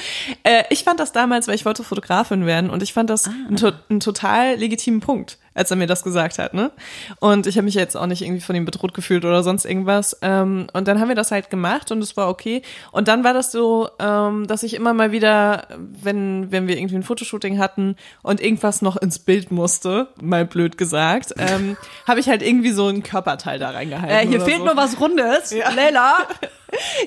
Äh, 0.44 0.64
ich 0.70 0.84
fand 0.84 1.00
das 1.00 1.14
damals, 1.14 1.48
weil 1.48 1.56
ich 1.56 1.66
wollte 1.66 1.84
Fotografin 1.86 2.46
werden 2.46 2.70
und 2.70 2.84
ich 2.84 2.92
fand 2.94 3.10
das 3.10 3.28
einen, 3.28 3.56
to 3.72 3.78
einen 3.90 4.00
total 4.00 4.56
legitimen 4.56 5.00
Punkt, 5.00 5.38
als 5.54 5.72
er 5.72 5.78
mir 5.78 5.88
das 5.88 6.04
gesagt 6.04 6.40
hat. 6.40 6.54
Ne? 6.54 6.72
Und 7.20 7.48
ich 7.48 7.58
habe 7.58 7.66
mich 7.66 7.76
jetzt 7.76 7.96
auch 7.96 8.06
nicht 8.06 8.22
irgendwie 8.22 8.42
von 8.42 8.56
ihm 8.56 8.66
bedroht 8.66 8.94
gefühlt 8.94 9.26
oder 9.26 9.44
sonst 9.44 9.66
irgendwas. 9.66 10.18
Ähm, 10.22 10.68
und 10.74 10.88
dann 10.88 11.00
haben 11.00 11.10
wir 11.10 11.16
das 11.16 11.32
halt 11.32 11.50
gemacht 11.50 11.92
und 11.92 12.02
es 12.02 12.16
war 12.18 12.30
okay. 12.30 12.62
Und 12.92 13.08
dann 13.08 13.24
war 13.24 13.34
das 13.34 13.52
so, 13.52 13.90
ähm, 14.00 14.48
dass 14.48 14.64
ich 14.64 14.74
immer 14.74 14.94
mal 14.94 15.12
wieder, 15.12 15.68
wenn, 15.78 16.52
wenn 16.52 16.68
wir 16.68 16.78
irgendwie 16.78 16.96
ein 16.96 17.04
Fotoshooting 17.04 17.60
hatten 17.60 17.96
und 18.24 18.42
irgendwas 18.42 18.82
noch 18.82 18.98
ins 18.98 19.20
Bild 19.20 19.52
musste, 19.52 20.08
mal 20.22 20.46
blöd 20.46 20.78
gesagt, 20.78 21.34
ähm, 21.38 21.78
habe 22.08 22.20
ich 22.20 22.30
halt 22.30 22.42
irgendwie 22.42 22.72
so 22.72 22.88
einen 22.88 23.04
Körperteil 23.04 23.60
da 23.60 23.72
reingehalten. 23.72 24.16
Äh, 24.16 24.28
hier 24.28 24.42
fehlt 24.42 24.60
so. 24.60 24.66
nur 24.66 24.76
was 24.76 25.00
Rundes. 25.00 25.52
Ja. 25.52 25.70
Leila. 25.72 26.18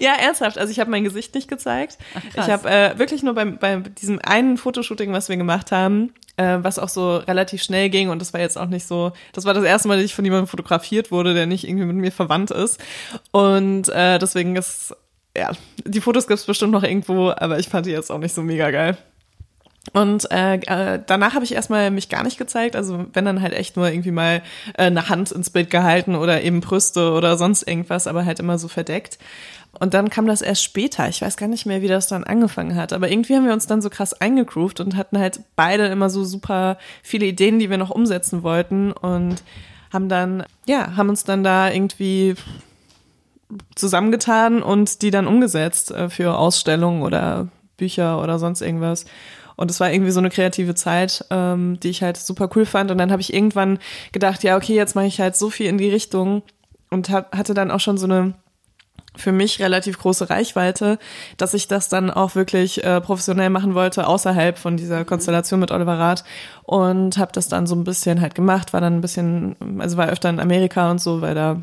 Ja, 0.00 0.14
ernsthaft. 0.14 0.58
Also 0.58 0.70
ich 0.70 0.80
habe 0.80 0.90
mein 0.90 1.04
Gesicht 1.04 1.34
nicht 1.34 1.48
gezeigt. 1.48 1.98
krass. 2.34 2.46
ich 2.46 2.52
habe 2.52 2.68
äh, 2.68 2.98
wirklich 2.98 3.22
nur 3.22 3.34
beim, 3.34 3.58
bei 3.58 3.76
diesem 3.76 4.18
einen 4.18 4.56
Fotoshooting, 4.56 5.12
was 5.12 5.28
wir 5.28 5.36
gemacht 5.36 5.72
haben, 5.72 6.12
äh, 6.36 6.58
was 6.62 6.78
auch 6.78 6.88
so 6.88 7.16
relativ 7.16 7.62
schnell 7.62 7.90
ging 7.90 8.10
und 8.10 8.18
das 8.18 8.32
war 8.32 8.40
jetzt 8.40 8.58
auch 8.58 8.66
nicht 8.66 8.86
so, 8.86 9.12
das 9.32 9.44
war 9.44 9.54
das 9.54 9.64
erste 9.64 9.88
Mal, 9.88 9.96
dass 9.96 10.04
ich 10.04 10.14
von 10.14 10.24
jemandem 10.24 10.46
fotografiert 10.46 11.10
wurde, 11.10 11.34
der 11.34 11.46
nicht 11.46 11.66
irgendwie 11.66 11.86
mit 11.86 11.96
mir 11.96 12.12
verwandt 12.12 12.50
ist. 12.50 12.80
Und 13.30 13.88
äh, 13.88 14.18
deswegen 14.18 14.56
ist, 14.56 14.94
ja, 15.36 15.52
die 15.84 16.00
Fotos 16.00 16.26
gibt's 16.26 16.44
bestimmt 16.44 16.72
noch 16.72 16.82
irgendwo, 16.82 17.30
aber 17.30 17.58
ich 17.58 17.68
fand 17.68 17.86
die 17.86 17.90
jetzt 17.90 18.10
auch 18.10 18.18
nicht 18.18 18.34
so 18.34 18.42
mega 18.42 18.70
geil. 18.70 18.96
Und 19.92 20.30
äh, 20.30 20.54
äh, 20.54 21.00
danach 21.04 21.34
habe 21.34 21.44
ich 21.44 21.54
erstmal 21.54 21.90
mich 21.90 22.08
gar 22.08 22.22
nicht 22.22 22.38
gezeigt. 22.38 22.76
Also 22.76 23.06
wenn 23.12 23.24
dann 23.24 23.42
halt 23.42 23.52
echt 23.52 23.76
nur 23.76 23.90
irgendwie 23.90 24.12
mal 24.12 24.42
äh, 24.74 24.84
eine 24.84 25.08
Hand 25.08 25.32
ins 25.32 25.50
Bild 25.50 25.70
gehalten 25.70 26.14
oder 26.14 26.42
eben 26.42 26.60
Brüste 26.60 27.12
oder 27.12 27.36
sonst 27.36 27.66
irgendwas, 27.66 28.06
aber 28.06 28.24
halt 28.24 28.38
immer 28.38 28.58
so 28.58 28.68
verdeckt. 28.68 29.18
Und 29.80 29.94
dann 29.94 30.10
kam 30.10 30.26
das 30.26 30.42
erst 30.42 30.62
später. 30.62 31.08
Ich 31.08 31.22
weiß 31.22 31.36
gar 31.36 31.48
nicht 31.48 31.66
mehr, 31.66 31.82
wie 31.82 31.88
das 31.88 32.06
dann 32.06 32.24
angefangen 32.24 32.76
hat. 32.76 32.92
Aber 32.92 33.10
irgendwie 33.10 33.34
haben 33.34 33.46
wir 33.46 33.52
uns 33.52 33.66
dann 33.66 33.82
so 33.82 33.90
krass 33.90 34.12
eingegroovt 34.12 34.80
und 34.80 34.96
hatten 34.96 35.18
halt 35.18 35.40
beide 35.56 35.86
immer 35.86 36.10
so 36.10 36.24
super 36.24 36.78
viele 37.02 37.26
Ideen, 37.26 37.58
die 37.58 37.70
wir 37.70 37.78
noch 37.78 37.90
umsetzen 37.90 38.42
wollten 38.42 38.92
und 38.92 39.42
haben 39.92 40.08
dann, 40.08 40.44
ja, 40.66 40.96
haben 40.96 41.08
uns 41.08 41.24
dann 41.24 41.42
da 41.42 41.70
irgendwie 41.70 42.34
zusammengetan 43.74 44.62
und 44.62 45.02
die 45.02 45.10
dann 45.10 45.26
umgesetzt 45.26 45.90
äh, 45.90 46.08
für 46.08 46.36
Ausstellungen 46.38 47.02
oder 47.02 47.48
Bücher 47.76 48.22
oder 48.22 48.38
sonst 48.38 48.60
irgendwas. 48.60 49.06
Und 49.56 49.70
es 49.70 49.80
war 49.80 49.92
irgendwie 49.92 50.10
so 50.10 50.20
eine 50.20 50.30
kreative 50.30 50.74
Zeit, 50.74 51.24
ähm, 51.30 51.78
die 51.80 51.90
ich 51.90 52.02
halt 52.02 52.16
super 52.16 52.48
cool 52.56 52.66
fand. 52.66 52.90
Und 52.90 52.98
dann 52.98 53.12
habe 53.12 53.22
ich 53.22 53.32
irgendwann 53.32 53.78
gedacht, 54.12 54.42
ja, 54.42 54.56
okay, 54.56 54.74
jetzt 54.74 54.94
mache 54.94 55.06
ich 55.06 55.20
halt 55.20 55.36
so 55.36 55.50
viel 55.50 55.66
in 55.66 55.78
die 55.78 55.90
Richtung 55.90 56.42
und 56.90 57.10
hab, 57.10 57.36
hatte 57.36 57.54
dann 57.54 57.70
auch 57.70 57.80
schon 57.80 57.98
so 57.98 58.06
eine 58.06 58.34
für 59.14 59.32
mich 59.32 59.60
relativ 59.60 59.98
große 59.98 60.30
Reichweite, 60.30 60.98
dass 61.36 61.54
ich 61.54 61.68
das 61.68 61.88
dann 61.88 62.10
auch 62.10 62.34
wirklich 62.34 62.82
äh, 62.82 63.00
professionell 63.00 63.50
machen 63.50 63.74
wollte, 63.74 64.06
außerhalb 64.06 64.56
von 64.56 64.76
dieser 64.76 65.04
Konstellation 65.04 65.60
mit 65.60 65.70
Oliver 65.70 65.98
Rath. 65.98 66.24
Und 66.62 67.18
habe 67.18 67.32
das 67.32 67.48
dann 67.48 67.66
so 67.66 67.74
ein 67.74 67.84
bisschen 67.84 68.20
halt 68.20 68.34
gemacht, 68.34 68.72
war 68.72 68.80
dann 68.80 68.94
ein 68.94 69.00
bisschen, 69.00 69.56
also 69.78 69.96
war 69.96 70.08
öfter 70.08 70.30
in 70.30 70.40
Amerika 70.40 70.90
und 70.90 71.00
so, 71.00 71.20
weil 71.20 71.34
da 71.34 71.60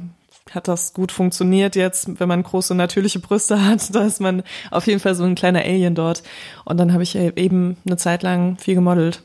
hat 0.55 0.67
das 0.67 0.93
gut 0.93 1.11
funktioniert 1.11 1.75
jetzt, 1.75 2.19
wenn 2.19 2.27
man 2.27 2.43
große 2.43 2.75
natürliche 2.75 3.19
Brüste 3.19 3.63
hat, 3.63 3.93
da 3.95 4.03
ist 4.03 4.21
man 4.21 4.43
auf 4.71 4.87
jeden 4.87 4.99
Fall 4.99 5.15
so 5.15 5.23
ein 5.23 5.35
kleiner 5.35 5.61
Alien 5.61 5.95
dort. 5.95 6.23
Und 6.65 6.77
dann 6.77 6.93
habe 6.93 7.03
ich 7.03 7.15
eben 7.15 7.77
eine 7.85 7.97
Zeit 7.97 8.23
lang 8.23 8.57
viel 8.57 8.75
gemodelt. 8.75 9.21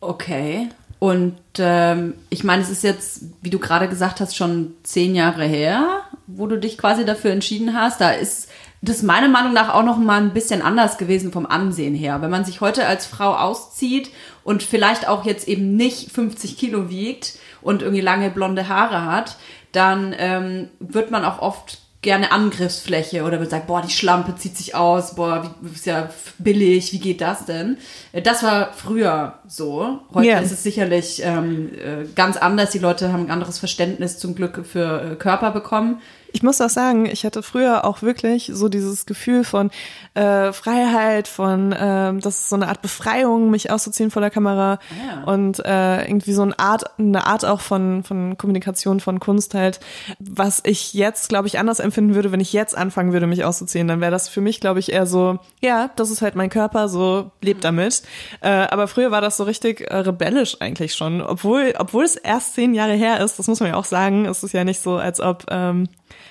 Okay. 0.00 0.68
Und 0.98 1.36
ähm, 1.58 2.14
ich 2.28 2.42
meine, 2.42 2.62
es 2.62 2.70
ist 2.70 2.82
jetzt, 2.82 3.22
wie 3.40 3.50
du 3.50 3.58
gerade 3.58 3.88
gesagt 3.88 4.20
hast, 4.20 4.36
schon 4.36 4.72
zehn 4.82 5.14
Jahre 5.14 5.44
her, 5.44 6.00
wo 6.26 6.46
du 6.46 6.58
dich 6.58 6.76
quasi 6.76 7.04
dafür 7.04 7.30
entschieden 7.30 7.74
hast. 7.74 8.00
Da 8.00 8.10
ist 8.10 8.48
das 8.80 9.02
meiner 9.02 9.28
Meinung 9.28 9.52
nach 9.52 9.74
auch 9.74 9.82
noch 9.82 9.98
mal 9.98 10.20
ein 10.20 10.32
bisschen 10.32 10.62
anders 10.62 10.98
gewesen 10.98 11.32
vom 11.32 11.46
Ansehen 11.46 11.94
her. 11.94 12.20
Wenn 12.20 12.30
man 12.30 12.44
sich 12.44 12.60
heute 12.60 12.86
als 12.86 13.06
Frau 13.06 13.34
auszieht 13.34 14.10
und 14.44 14.62
vielleicht 14.62 15.08
auch 15.08 15.24
jetzt 15.24 15.48
eben 15.48 15.76
nicht 15.76 16.12
50 16.12 16.56
Kilo 16.56 16.88
wiegt 16.88 17.38
und 17.60 17.82
irgendwie 17.82 18.02
lange 18.02 18.30
blonde 18.30 18.68
Haare 18.68 19.04
hat, 19.04 19.36
dann 19.72 20.14
ähm, 20.18 20.68
wird 20.80 21.10
man 21.10 21.24
auch 21.24 21.40
oft 21.40 21.78
gerne 22.00 22.30
Angriffsfläche 22.30 23.24
oder 23.24 23.38
man 23.38 23.50
sagt, 23.50 23.66
boah, 23.66 23.82
die 23.82 23.90
Schlampe 23.92 24.36
zieht 24.36 24.56
sich 24.56 24.74
aus, 24.76 25.16
boah, 25.16 25.52
wie, 25.60 25.74
ist 25.74 25.84
ja 25.86 26.08
billig, 26.38 26.92
wie 26.92 27.00
geht 27.00 27.20
das 27.20 27.44
denn? 27.44 27.76
Äh, 28.12 28.22
Das 28.22 28.42
war 28.44 28.72
früher 28.72 29.34
so. 29.48 29.98
Heute 30.14 30.28
Ja. 30.28 30.38
ist 30.38 30.52
es 30.52 30.62
sicherlich 30.62 31.20
ähm, 31.24 31.70
äh, 31.74 32.04
ganz 32.14 32.36
anders. 32.36 32.70
Die 32.70 32.78
Leute 32.78 33.12
haben 33.12 33.24
ein 33.26 33.30
anderes 33.32 33.58
Verständnis 33.58 34.18
zum 34.18 34.36
Glück 34.36 34.64
für 34.64 35.12
äh, 35.12 35.14
Körper 35.16 35.50
bekommen. 35.50 36.00
Ich 36.38 36.44
muss 36.44 36.60
auch 36.60 36.68
sagen, 36.68 37.06
ich 37.06 37.24
hatte 37.24 37.42
früher 37.42 37.84
auch 37.84 38.00
wirklich 38.00 38.52
so 38.54 38.68
dieses 38.68 39.06
Gefühl 39.06 39.42
von 39.42 39.72
äh, 40.14 40.52
Freiheit, 40.52 41.26
von 41.26 41.74
ähm, 41.76 42.20
das 42.20 42.38
ist 42.38 42.50
so 42.50 42.54
eine 42.54 42.68
Art 42.68 42.80
Befreiung, 42.80 43.50
mich 43.50 43.72
auszuziehen 43.72 44.12
vor 44.12 44.22
der 44.22 44.30
Kamera 44.30 44.78
ja. 45.04 45.24
und 45.24 45.58
äh, 45.66 46.04
irgendwie 46.04 46.32
so 46.32 46.42
eine 46.42 46.56
Art, 46.56 46.96
eine 46.96 47.26
Art 47.26 47.44
auch 47.44 47.60
von 47.60 48.04
von 48.04 48.38
Kommunikation, 48.38 49.00
von 49.00 49.18
Kunst 49.18 49.54
halt, 49.54 49.80
was 50.20 50.60
ich 50.64 50.94
jetzt, 50.94 51.28
glaube 51.28 51.48
ich, 51.48 51.58
anders 51.58 51.80
empfinden 51.80 52.14
würde, 52.14 52.30
wenn 52.30 52.38
ich 52.38 52.52
jetzt 52.52 52.78
anfangen 52.78 53.12
würde, 53.12 53.26
mich 53.26 53.44
auszuziehen, 53.44 53.88
dann 53.88 54.00
wäre 54.00 54.12
das 54.12 54.28
für 54.28 54.40
mich, 54.40 54.60
glaube 54.60 54.78
ich, 54.78 54.92
eher 54.92 55.06
so, 55.06 55.40
ja, 55.60 55.90
das 55.96 56.10
ist 56.10 56.22
halt 56.22 56.36
mein 56.36 56.50
Körper, 56.50 56.88
so 56.88 57.32
lebt 57.42 57.64
damit. 57.64 58.02
Äh, 58.42 58.48
aber 58.48 58.86
früher 58.86 59.10
war 59.10 59.22
das 59.22 59.38
so 59.38 59.42
richtig 59.42 59.80
äh, 59.80 59.96
rebellisch 59.96 60.60
eigentlich 60.60 60.94
schon, 60.94 61.20
obwohl 61.20 61.74
obwohl 61.80 62.04
es 62.04 62.14
erst 62.14 62.54
zehn 62.54 62.74
Jahre 62.74 62.94
her 62.94 63.18
ist, 63.24 63.40
das 63.40 63.48
muss 63.48 63.58
man 63.58 63.70
ja 63.70 63.74
auch 63.74 63.84
sagen, 63.84 64.24
es 64.26 64.44
ist 64.44 64.52
ja 64.52 64.62
nicht 64.62 64.80
so, 64.80 64.98
als 64.98 65.20
ob 65.20 65.44
ähm, 65.50 65.88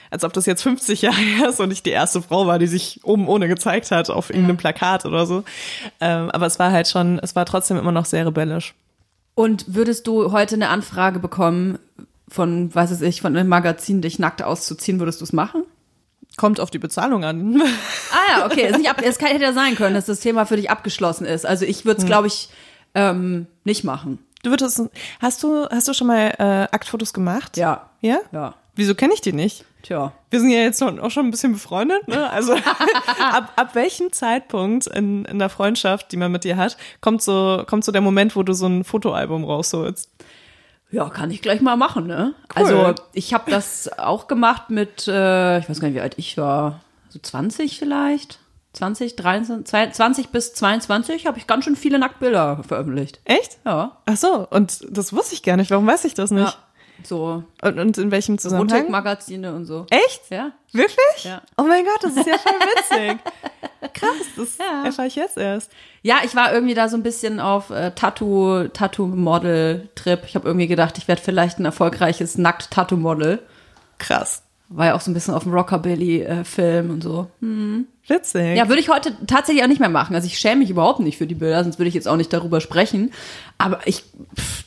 als 0.10 0.24
ob 0.24 0.34
das 0.34 0.46
jetzt 0.46 0.64
50 0.64 1.02
Jahre 1.02 1.16
her 1.16 1.50
ist 1.50 1.60
und 1.60 1.72
ich 1.72 1.84
die 1.84 1.92
erste 1.92 2.22
Frau 2.22 2.48
war, 2.48 2.60
die 2.60 2.68
sich 2.68 3.02
oben 3.04 3.28
ohne 3.28 3.48
gezeigt 3.48 3.92
hat 3.92 4.10
auf 4.10 4.30
irgendeinem 4.30 4.58
Plakat 4.58 5.06
oder 5.06 5.26
so. 5.26 5.44
Ähm, 6.00 6.32
aber 6.32 6.46
es 6.46 6.60
war 6.60 6.72
halt 6.72 6.88
schon, 6.88 7.20
es 7.20 7.36
war 7.36 7.46
trotzdem 7.46 7.78
immer 7.78 7.92
noch 7.92 8.06
sehr 8.06 8.26
rebellisch. 8.26 8.74
Und 9.36 9.66
würdest 9.68 10.08
du 10.08 10.32
heute 10.32 10.56
eine 10.56 10.70
Anfrage 10.70 11.20
bekommen 11.20 11.78
von, 12.28 12.74
weiß 12.74 12.92
es 12.92 13.02
ich, 13.02 13.22
von 13.22 13.36
einem 13.36 13.48
Magazin, 13.48 14.02
dich 14.02 14.20
nackt 14.20 14.42
auszuziehen, 14.42 15.00
würdest 15.00 15.22
du 15.22 15.26
es 15.26 15.34
machen? 15.34 15.64
Kommt 16.38 16.60
auf 16.60 16.70
die 16.72 16.80
Bezahlung 16.80 17.24
an. 17.24 17.62
Ah 18.12 18.40
ja, 18.40 18.46
okay. 18.46 18.64
Es, 18.64 18.86
ab, 18.86 19.02
es 19.04 19.18
kann, 19.20 19.30
hätte 19.30 19.44
ja 19.44 19.54
sein 19.54 19.76
können, 19.76 19.94
dass 19.94 20.06
das 20.06 20.22
Thema 20.22 20.46
für 20.46 20.56
dich 20.56 20.70
abgeschlossen 20.70 21.26
ist. 21.26 21.46
Also 21.46 21.66
ich 21.66 21.86
würde 21.86 22.02
es, 22.02 22.06
glaube 22.06 22.28
ich, 22.28 22.50
ähm, 22.96 23.48
nicht 23.64 23.84
machen. 23.84 24.20
Du 24.44 24.50
würdest, 24.50 24.82
hast 25.20 25.44
du, 25.44 25.68
hast 25.70 25.88
du 25.88 25.94
schon 25.94 26.08
mal 26.08 26.34
äh, 26.40 26.74
Aktfotos 26.74 27.14
gemacht? 27.14 27.58
Ja. 27.58 27.90
Ja? 28.02 28.20
Ja. 28.32 28.56
Wieso 28.76 28.96
kenne 28.96 29.14
ich 29.14 29.22
die 29.22 29.34
nicht? 29.34 29.66
Tja. 29.88 30.12
Wir 30.30 30.42
sind 30.42 30.50
ja 30.50 30.60
jetzt 30.60 30.84
auch 30.84 31.10
schon 31.12 31.28
ein 31.28 31.32
bisschen 31.32 31.54
befreundet, 31.54 32.10
ne? 32.10 32.30
Also 32.30 32.54
ab, 33.32 33.54
ab 33.56 33.74
welchem 33.74 34.12
Zeitpunkt 34.12 34.86
in, 34.88 35.24
in 35.24 35.40
der 35.40 35.48
Freundschaft, 35.48 36.12
die 36.12 36.18
man 36.18 36.30
mit 36.30 36.44
dir 36.44 36.58
hat, 36.58 36.76
kommt 37.00 37.22
so, 37.22 37.64
kommt 37.66 37.86
so 37.86 37.94
der 37.94 38.02
Moment, 38.02 38.36
wo 38.36 38.44
du 38.44 38.52
so 38.52 38.66
ein 38.66 38.84
Fotoalbum 38.84 39.46
rausholst? 39.46 40.12
Ja, 40.92 41.10
kann 41.10 41.32
ich 41.32 41.42
gleich 41.42 41.62
mal 41.62 41.78
machen, 41.78 42.06
ne? 42.06 42.34
Cool. 42.54 42.64
Also 42.64 42.96
ich 43.14 43.34
habe 43.34 43.50
das 43.50 43.98
auch 43.98 44.28
gemacht 44.28 44.70
mit, 44.70 45.08
äh, 45.08 45.60
ich 45.60 45.70
weiß 45.70 45.80
gar 45.80 45.88
nicht, 45.88 45.96
wie 45.96 46.02
alt 46.02 46.16
ich 46.18 46.38
war, 46.38 46.82
so 47.08 47.20
20 47.20 47.80
vielleicht. 47.80 48.40
20, 48.74 49.16
23, 49.16 49.94
20 49.94 50.30
bis 50.30 50.54
22 50.54 51.26
habe 51.28 51.38
ich 51.38 51.48
ganz 51.48 51.64
schön 51.64 51.78
viele 51.78 51.98
Nacktbilder 51.98 52.62
veröffentlicht. 52.68 53.22
Echt? 53.24 53.58
Ja. 53.66 54.00
Ach 54.06 54.18
so, 54.18 54.48
und 54.50 54.86
das 54.90 55.14
wusste 55.14 55.34
ich 55.34 55.44
gar 55.44 55.56
nicht. 55.56 55.72
Warum 55.72 55.88
weiß 55.88 56.04
ich 56.04 56.14
das 56.14 56.32
nicht? 56.32 56.44
ja. 56.44 56.67
So 57.04 57.44
Und, 57.62 57.80
und 57.80 57.98
in 57.98 58.12
welchem 58.12 58.38
Zusammenhang? 58.38 58.78
Rotek-Magazine 58.80 59.54
und 59.54 59.66
so. 59.66 59.86
Echt? 59.90 60.22
Ja. 60.30 60.52
Wirklich? 60.74 61.24
Ja. 61.24 61.42
Oh 61.58 61.64
mein 61.64 61.84
Gott, 61.86 62.00
das 62.04 62.16
ist 62.18 62.28
ja 62.28 62.38
voll 62.38 62.54
witzig. 62.54 63.20
Krass, 63.94 64.16
das 64.36 64.58
Ja. 64.58 64.84
erfahre 64.86 65.08
ich 65.08 65.16
jetzt 65.16 65.38
erst. 65.38 65.72
Ja, 66.02 66.18
ich 66.24 66.36
war 66.36 66.54
irgendwie 66.54 66.74
da 66.74 66.90
so 66.90 66.98
ein 66.98 67.04
bisschen 67.04 67.40
auf 67.40 67.70
äh, 67.70 67.92
Tattoo, 67.92 68.68
Tattoo-Model-Trip. 68.68 70.22
Ich 70.26 70.36
habe 70.36 70.48
irgendwie 70.48 70.68
gedacht, 70.68 70.98
ich 70.98 71.08
werde 71.08 71.22
vielleicht 71.22 71.60
ein 71.60 71.66
erfolgreiches 71.66 72.38
Nackt-Tattoo-Model. 72.38 73.40
Krass. 73.98 74.44
War 74.70 74.88
ja 74.88 74.96
auch 74.96 75.02
so 75.02 75.10
ein 75.12 75.14
bisschen 75.14 75.34
auf 75.34 75.44
dem 75.44 75.54
Rockabilly-Film 75.54 76.90
und 76.90 77.02
so. 77.02 77.28
Witzig. 78.08 78.58
Ja, 78.58 78.68
würde 78.68 78.82
ich 78.82 78.90
heute 78.90 79.16
tatsächlich 79.26 79.64
auch 79.64 79.68
nicht 79.70 79.80
mehr 79.80 79.90
machen. 79.90 80.14
Also 80.16 80.28
ich 80.28 80.38
schäme 80.40 80.58
mich 80.58 80.70
überhaupt 80.70 81.00
nicht 81.00 81.18
für 81.18 81.28
die 81.28 81.36
Bilder, 81.36 81.64
sonst 81.64 81.80
würde 81.80 81.88
ich 81.90 81.96
jetzt 81.96 82.08
auch 82.08 82.18
nicht 82.18 82.34
darüber 82.34 82.60
sprechen. 82.60 83.14
Aber 83.58 83.80
ich, 83.86 84.04
pff, 84.38 84.66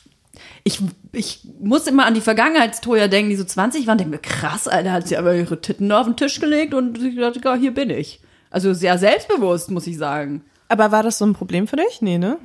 ich, 0.63 0.81
ich 1.11 1.41
muss 1.59 1.87
immer 1.87 2.05
an 2.05 2.13
die 2.13 2.21
Vergangenheitstoja 2.21 3.07
denken, 3.07 3.29
die 3.29 3.35
so 3.35 3.43
20 3.43 3.87
waren, 3.87 3.97
denke 3.97 4.11
mir, 4.11 4.19
krass, 4.19 4.67
Alter, 4.67 4.91
hat 4.91 5.07
sie 5.07 5.17
aber 5.17 5.35
ihre 5.35 5.61
Titten 5.61 5.91
auf 5.91 6.05
den 6.05 6.15
Tisch 6.15 6.39
gelegt 6.39 6.73
und 6.73 7.01
ich 7.01 7.15
dachte, 7.15 7.55
hier 7.57 7.73
bin 7.73 7.89
ich. 7.89 8.21
Also 8.49 8.73
sehr 8.73 8.97
selbstbewusst, 8.97 9.71
muss 9.71 9.87
ich 9.87 9.97
sagen. 9.97 10.43
Aber 10.67 10.91
war 10.91 11.03
das 11.03 11.17
so 11.17 11.25
ein 11.25 11.33
Problem 11.33 11.67
für 11.67 11.77
dich? 11.77 12.01
Nee, 12.01 12.17
ne? 12.17 12.37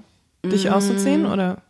Dich 0.44 0.70
auszuziehen 0.70 1.26
oder? 1.26 1.62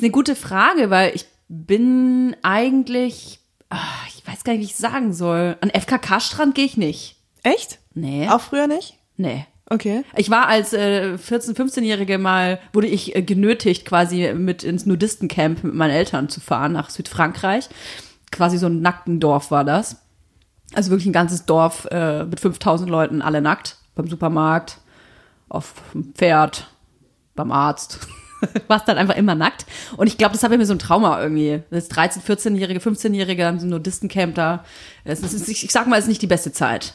ist 0.00 0.04
eine 0.04 0.10
gute 0.10 0.34
Frage, 0.34 0.90
weil 0.90 1.14
ich 1.14 1.26
bin 1.48 2.34
eigentlich, 2.42 3.40
ah, 3.68 3.78
ich 4.08 4.26
weiß 4.26 4.44
gar 4.44 4.52
nicht, 4.52 4.62
wie 4.62 4.66
ich 4.66 4.76
sagen 4.76 5.12
soll. 5.12 5.56
An 5.60 5.70
FKK-Strand 5.70 6.54
gehe 6.54 6.64
ich 6.64 6.76
nicht. 6.76 7.16
Echt? 7.42 7.78
Nee. 7.94 8.28
Auch 8.28 8.40
früher 8.40 8.66
nicht? 8.66 8.96
Nee. 9.16 9.46
Okay. 9.72 10.04
Ich 10.16 10.30
war 10.30 10.48
als 10.48 10.72
äh, 10.72 11.14
14-, 11.14 11.54
15-Jährige 11.54 12.18
mal, 12.18 12.58
wurde 12.72 12.88
ich 12.88 13.14
äh, 13.14 13.22
genötigt, 13.22 13.86
quasi 13.86 14.34
mit 14.34 14.64
ins 14.64 14.84
Nudistencamp 14.84 15.62
mit 15.62 15.74
meinen 15.74 15.92
Eltern 15.92 16.28
zu 16.28 16.40
fahren 16.40 16.72
nach 16.72 16.90
Südfrankreich. 16.90 17.68
Quasi 18.32 18.58
so 18.58 18.66
ein 18.66 18.82
nackten 18.82 19.20
Dorf 19.20 19.52
war 19.52 19.64
das. 19.64 20.02
Also 20.74 20.90
wirklich 20.90 21.06
ein 21.06 21.12
ganzes 21.12 21.46
Dorf 21.46 21.86
äh, 21.92 22.24
mit 22.24 22.40
5000 22.40 22.90
Leuten, 22.90 23.22
alle 23.22 23.40
nackt. 23.40 23.76
Beim 23.94 24.08
Supermarkt, 24.08 24.78
auf 25.48 25.74
dem 25.94 26.14
Pferd, 26.14 26.68
beim 27.36 27.52
Arzt. 27.52 28.00
Warst 28.66 28.88
dann 28.88 28.98
einfach 28.98 29.16
immer 29.16 29.36
nackt. 29.36 29.66
Und 29.96 30.08
ich 30.08 30.18
glaube, 30.18 30.32
das 30.32 30.42
habe 30.42 30.54
ich 30.54 30.58
mir 30.58 30.66
so 30.66 30.74
ein 30.74 30.80
Trauma 30.80 31.22
irgendwie. 31.22 31.62
Das 31.70 31.88
13-, 31.90 32.24
14-Jährige, 32.24 32.80
15-Jährige 32.80 33.46
haben 33.46 33.60
so 33.60 33.66
ein 33.66 33.70
Nudistencamp 33.70 34.34
da. 34.34 34.64
Ist, 35.04 35.48
ich, 35.48 35.64
ich 35.64 35.70
sag 35.70 35.86
mal, 35.86 35.96
es 35.96 36.06
ist 36.06 36.08
nicht 36.08 36.22
die 36.22 36.26
beste 36.26 36.50
Zeit. 36.50 36.94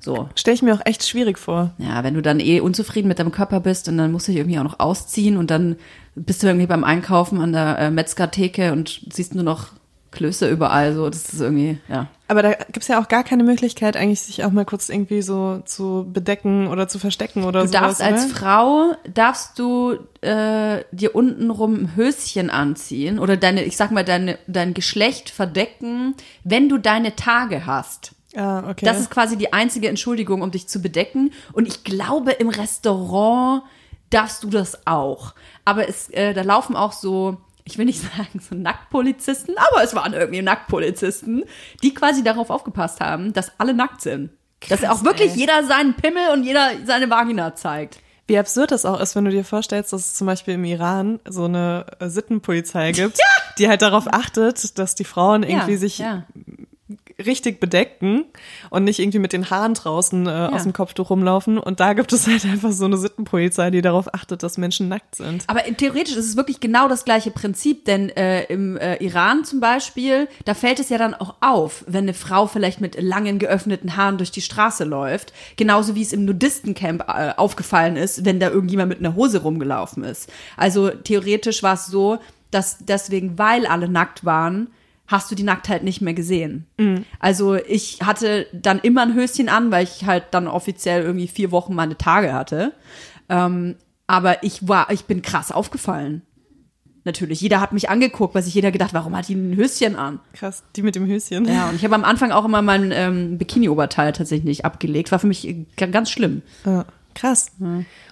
So. 0.00 0.28
Stelle 0.34 0.54
ich 0.54 0.62
mir 0.62 0.74
auch 0.74 0.84
echt 0.84 1.06
schwierig 1.06 1.38
vor. 1.38 1.72
Ja, 1.78 2.02
wenn 2.02 2.14
du 2.14 2.22
dann 2.22 2.40
eh 2.40 2.60
unzufrieden 2.60 3.08
mit 3.08 3.18
deinem 3.18 3.32
Körper 3.32 3.60
bist 3.60 3.88
und 3.88 3.96
dann 3.98 4.12
musst 4.12 4.26
du 4.26 4.32
dich 4.32 4.40
irgendwie 4.40 4.58
auch 4.58 4.64
noch 4.64 4.80
ausziehen 4.80 5.36
und 5.36 5.50
dann 5.50 5.76
bist 6.14 6.42
du 6.42 6.48
irgendwie 6.48 6.66
beim 6.66 6.82
Einkaufen 6.84 7.40
an 7.40 7.52
der 7.52 7.78
äh, 7.78 7.90
Metzgertheke 7.90 8.72
und 8.72 9.02
siehst 9.12 9.34
nur 9.34 9.44
noch 9.44 9.72
Klöße 10.10 10.48
überall. 10.48 10.94
So, 10.94 11.08
das 11.08 11.32
ist 11.32 11.40
irgendwie, 11.40 11.78
ja. 11.88 12.08
Aber 12.26 12.42
da 12.42 12.54
gibt's 12.72 12.88
ja 12.88 13.00
auch 13.00 13.06
gar 13.06 13.22
keine 13.22 13.44
Möglichkeit, 13.44 13.96
eigentlich 13.96 14.22
sich 14.22 14.44
auch 14.44 14.50
mal 14.50 14.64
kurz 14.64 14.88
irgendwie 14.88 15.22
so 15.22 15.62
zu 15.64 16.10
bedecken 16.12 16.66
oder 16.66 16.88
zu 16.88 16.98
verstecken 16.98 17.44
oder 17.44 17.64
Du 17.64 17.70
darfst 17.70 17.98
sowas, 17.98 18.12
als 18.12 18.24
oder? 18.24 18.34
Frau, 18.34 18.92
darfst 19.12 19.58
du 19.58 19.98
äh, 20.22 20.82
dir 20.90 21.14
untenrum 21.14 21.74
ein 21.74 21.96
Höschen 21.96 22.50
anziehen 22.50 23.20
oder 23.20 23.36
deine, 23.36 23.62
ich 23.62 23.76
sag 23.76 23.92
mal, 23.92 24.04
deine, 24.04 24.38
dein 24.48 24.74
Geschlecht 24.74 25.30
verdecken, 25.30 26.14
wenn 26.42 26.68
du 26.68 26.78
deine 26.78 27.14
Tage 27.14 27.66
hast. 27.66 28.15
Ah, 28.36 28.68
okay. 28.70 28.84
Das 28.84 29.00
ist 29.00 29.10
quasi 29.10 29.36
die 29.36 29.52
einzige 29.52 29.88
Entschuldigung, 29.88 30.42
um 30.42 30.50
dich 30.50 30.68
zu 30.68 30.80
bedecken. 30.80 31.32
Und 31.52 31.66
ich 31.66 31.84
glaube, 31.84 32.32
im 32.32 32.50
Restaurant 32.50 33.62
darfst 34.10 34.44
du 34.44 34.50
das 34.50 34.86
auch. 34.86 35.34
Aber 35.64 35.88
es, 35.88 36.10
äh, 36.10 36.34
da 36.34 36.42
laufen 36.42 36.76
auch 36.76 36.92
so, 36.92 37.38
ich 37.64 37.78
will 37.78 37.86
nicht 37.86 38.00
sagen 38.16 38.40
so 38.40 38.54
Nacktpolizisten, 38.54 39.54
aber 39.70 39.82
es 39.82 39.94
waren 39.94 40.12
irgendwie 40.12 40.42
Nacktpolizisten, 40.42 41.44
die 41.82 41.94
quasi 41.94 42.22
darauf 42.22 42.50
aufgepasst 42.50 43.00
haben, 43.00 43.32
dass 43.32 43.52
alle 43.58 43.72
nackt 43.72 44.02
sind. 44.02 44.30
dass 44.68 44.80
Krass, 44.80 44.90
auch 44.90 45.04
wirklich 45.04 45.32
ey. 45.32 45.38
jeder 45.38 45.64
seinen 45.64 45.94
Pimmel 45.94 46.30
und 46.32 46.44
jeder 46.44 46.70
seine 46.84 47.08
Vagina 47.08 47.54
zeigt. 47.54 48.00
Wie 48.28 48.38
absurd 48.38 48.72
das 48.72 48.84
auch 48.84 49.00
ist, 49.00 49.14
wenn 49.14 49.24
du 49.24 49.30
dir 49.30 49.44
vorstellst, 49.44 49.92
dass 49.92 50.00
es 50.00 50.14
zum 50.14 50.26
Beispiel 50.26 50.54
im 50.54 50.64
Iran 50.64 51.20
so 51.28 51.44
eine 51.44 51.86
äh, 52.00 52.08
Sittenpolizei 52.08 52.92
gibt, 52.92 53.18
die 53.58 53.68
halt 53.68 53.82
darauf 53.82 54.12
achtet, 54.12 54.78
dass 54.78 54.94
die 54.94 55.04
Frauen 55.04 55.42
irgendwie 55.42 55.72
ja, 55.72 55.78
sich 55.78 55.98
ja. 55.98 56.24
Richtig 57.24 57.60
bedecken 57.60 58.24
und 58.68 58.84
nicht 58.84 58.98
irgendwie 58.98 59.18
mit 59.18 59.32
den 59.32 59.48
Haaren 59.48 59.72
draußen 59.72 60.26
äh, 60.26 60.30
aus 60.52 60.64
dem 60.64 60.74
Kopftuch 60.74 61.08
rumlaufen. 61.08 61.56
Und 61.56 61.80
da 61.80 61.94
gibt 61.94 62.12
es 62.12 62.26
halt 62.26 62.44
einfach 62.44 62.72
so 62.72 62.84
eine 62.84 62.98
Sittenpolizei, 62.98 63.70
die 63.70 63.80
darauf 63.80 64.12
achtet, 64.14 64.42
dass 64.42 64.58
Menschen 64.58 64.88
nackt 64.88 65.14
sind. 65.14 65.44
Aber 65.46 65.62
theoretisch 65.62 66.14
ist 66.14 66.26
es 66.26 66.36
wirklich 66.36 66.60
genau 66.60 66.88
das 66.88 67.06
gleiche 67.06 67.30
Prinzip, 67.30 67.86
denn 67.86 68.10
äh, 68.10 68.44
im 68.44 68.76
äh, 68.76 68.96
Iran 68.96 69.44
zum 69.44 69.60
Beispiel, 69.60 70.28
da 70.44 70.52
fällt 70.52 70.78
es 70.78 70.90
ja 70.90 70.98
dann 70.98 71.14
auch 71.14 71.36
auf, 71.40 71.84
wenn 71.86 72.04
eine 72.04 72.14
Frau 72.14 72.46
vielleicht 72.46 72.82
mit 72.82 73.00
langen 73.00 73.38
geöffneten 73.38 73.96
Haaren 73.96 74.18
durch 74.18 74.30
die 74.30 74.42
Straße 74.42 74.84
läuft, 74.84 75.32
genauso 75.56 75.94
wie 75.94 76.02
es 76.02 76.12
im 76.12 76.26
Nudistencamp 76.26 77.04
äh, 77.08 77.32
aufgefallen 77.36 77.96
ist, 77.96 78.26
wenn 78.26 78.40
da 78.40 78.50
irgendjemand 78.50 78.90
mit 78.90 78.98
einer 78.98 79.14
Hose 79.14 79.40
rumgelaufen 79.40 80.04
ist. 80.04 80.30
Also 80.58 80.90
theoretisch 80.90 81.62
war 81.62 81.74
es 81.74 81.86
so, 81.86 82.18
dass 82.50 82.78
deswegen, 82.80 83.38
weil 83.38 83.66
alle 83.66 83.88
nackt 83.88 84.24
waren, 84.26 84.68
hast 85.06 85.30
du 85.30 85.34
die 85.34 85.42
Nacktheit 85.42 85.84
nicht 85.84 86.00
mehr 86.00 86.14
gesehen. 86.14 86.66
Also 87.20 87.54
ich 87.54 88.00
hatte 88.02 88.46
dann 88.52 88.80
immer 88.80 89.02
ein 89.02 89.14
Höschen 89.14 89.48
an, 89.48 89.70
weil 89.70 89.84
ich 89.84 90.04
halt 90.04 90.24
dann 90.32 90.48
offiziell 90.48 91.02
irgendwie 91.02 91.28
vier 91.28 91.50
Wochen 91.50 91.74
meine 91.74 91.96
Tage 91.96 92.32
hatte. 92.32 92.72
Ähm, 93.28 93.76
aber 94.06 94.42
ich 94.42 94.68
war, 94.68 94.90
ich 94.90 95.04
bin 95.04 95.22
krass 95.22 95.52
aufgefallen. 95.52 96.22
Natürlich. 97.04 97.40
Jeder 97.40 97.60
hat 97.60 97.72
mich 97.72 97.88
angeguckt, 97.88 98.34
weil 98.34 98.42
sich 98.42 98.54
jeder 98.54 98.72
gedacht, 98.72 98.92
warum 98.92 99.16
hat 99.16 99.28
die 99.28 99.34
ein 99.34 99.54
Höschen 99.54 99.94
an? 99.94 100.18
Krass, 100.32 100.64
die 100.74 100.82
mit 100.82 100.96
dem 100.96 101.06
Höschen. 101.06 101.44
Ja, 101.44 101.68
und 101.68 101.76
ich 101.76 101.84
habe 101.84 101.94
am 101.94 102.02
Anfang 102.02 102.32
auch 102.32 102.44
immer 102.44 102.62
mein 102.62 102.90
ähm, 102.92 103.38
Bikini-Oberteil 103.38 104.12
tatsächlich 104.12 104.44
nicht 104.44 104.64
abgelegt. 104.64 105.12
War 105.12 105.20
für 105.20 105.28
mich 105.28 105.46
äh, 105.46 105.66
ganz 105.76 106.10
schlimm. 106.10 106.42
Ja, 106.64 106.84
krass. 107.16 107.50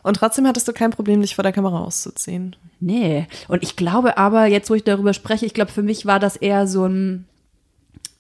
Und 0.03 0.17
trotzdem 0.17 0.47
hattest 0.47 0.67
du 0.67 0.73
kein 0.73 0.91
Problem, 0.91 1.21
dich 1.21 1.35
vor 1.35 1.45
der 1.45 1.53
Kamera 1.53 1.79
auszuziehen. 1.81 2.57
Nee. 2.81 3.27
Und 3.49 3.63
ich 3.63 3.77
glaube 3.77 4.19
aber, 4.19 4.47
jetzt 4.47 4.71
wo 4.71 4.75
ich 4.75 4.85
darüber 4.85 5.15
spreche, 5.15 5.47
ich 5.47 5.55
glaube, 5.55 5.71
für 5.71 5.83
mich 5.83 6.07
war 6.07 6.19
das 6.19 6.37
eher 6.37 6.67
so 6.67 6.87
ein, 6.87 7.27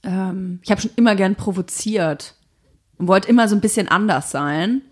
ähm, 0.04 0.60
ich 0.62 0.70
habe 0.70 0.80
schon 0.80 0.92
immer 0.96 1.16
gern 1.16 1.34
provoziert 1.34 2.34
und 2.98 3.08
wollte 3.08 3.28
immer 3.28 3.48
so 3.48 3.56
ein 3.56 3.60
bisschen 3.60 3.88
anders 3.88 4.30
sein. 4.30 4.82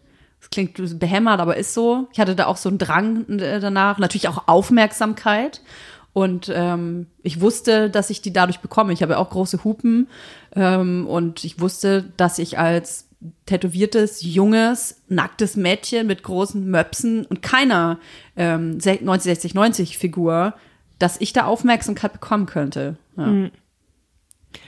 Das 0.40 0.50
klingt 0.50 0.98
behämmert, 0.98 1.40
aber 1.40 1.56
ist 1.56 1.72
so. 1.72 2.08
Ich 2.12 2.18
hatte 2.18 2.34
da 2.34 2.46
auch 2.46 2.56
so 2.56 2.68
einen 2.68 2.78
Drang 2.78 3.24
danach, 3.28 3.98
natürlich 3.98 4.26
auch 4.26 4.48
Aufmerksamkeit. 4.48 5.60
Und 6.12 6.50
ähm, 6.54 7.06
ich 7.22 7.40
wusste, 7.40 7.88
dass 7.88 8.10
ich 8.10 8.20
die 8.20 8.32
dadurch 8.32 8.60
bekomme. 8.60 8.92
Ich 8.92 9.02
habe 9.02 9.12
ja 9.12 9.18
auch 9.18 9.30
große 9.30 9.64
Hupen 9.64 10.08
ähm, 10.54 11.06
und 11.06 11.44
ich 11.44 11.60
wusste, 11.60 12.04
dass 12.16 12.38
ich 12.38 12.58
als 12.58 13.06
tätowiertes, 13.46 14.22
junges, 14.22 15.02
nacktes 15.08 15.56
Mädchen 15.56 16.06
mit 16.06 16.22
großen 16.22 16.68
Möpsen 16.68 17.24
und 17.26 17.42
keiner 17.42 17.98
ähm, 18.36 18.78
1960-90 18.78 19.96
Figur, 19.96 20.54
dass 20.98 21.20
ich 21.20 21.32
da 21.32 21.44
Aufmerksamkeit 21.44 22.12
bekommen 22.12 22.46
könnte. 22.46 22.96
Ja. 23.16 23.26
Mhm. 23.26 23.50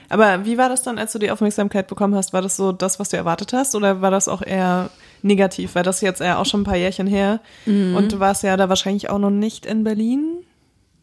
Aber 0.09 0.45
wie 0.45 0.57
war 0.57 0.69
das 0.69 0.83
dann, 0.83 0.97
als 0.97 1.13
du 1.13 1.19
die 1.19 1.31
Aufmerksamkeit 1.31 1.87
bekommen 1.87 2.15
hast? 2.15 2.33
War 2.33 2.41
das 2.41 2.55
so 2.55 2.71
das, 2.71 2.99
was 2.99 3.09
du 3.09 3.17
erwartet 3.17 3.53
hast, 3.53 3.75
oder 3.75 4.01
war 4.01 4.11
das 4.11 4.27
auch 4.27 4.41
eher 4.41 4.89
negativ? 5.21 5.75
Weil 5.75 5.83
das 5.83 6.01
jetzt 6.01 6.21
ja 6.21 6.37
auch 6.37 6.45
schon 6.45 6.61
ein 6.61 6.65
paar 6.65 6.77
Jährchen 6.77 7.07
her 7.07 7.39
mhm. 7.65 7.95
und 7.95 8.11
du 8.11 8.19
warst 8.19 8.43
ja 8.43 8.57
da 8.57 8.69
wahrscheinlich 8.69 9.09
auch 9.09 9.19
noch 9.19 9.31
nicht 9.31 9.65
in 9.65 9.83
Berlin. 9.83 10.37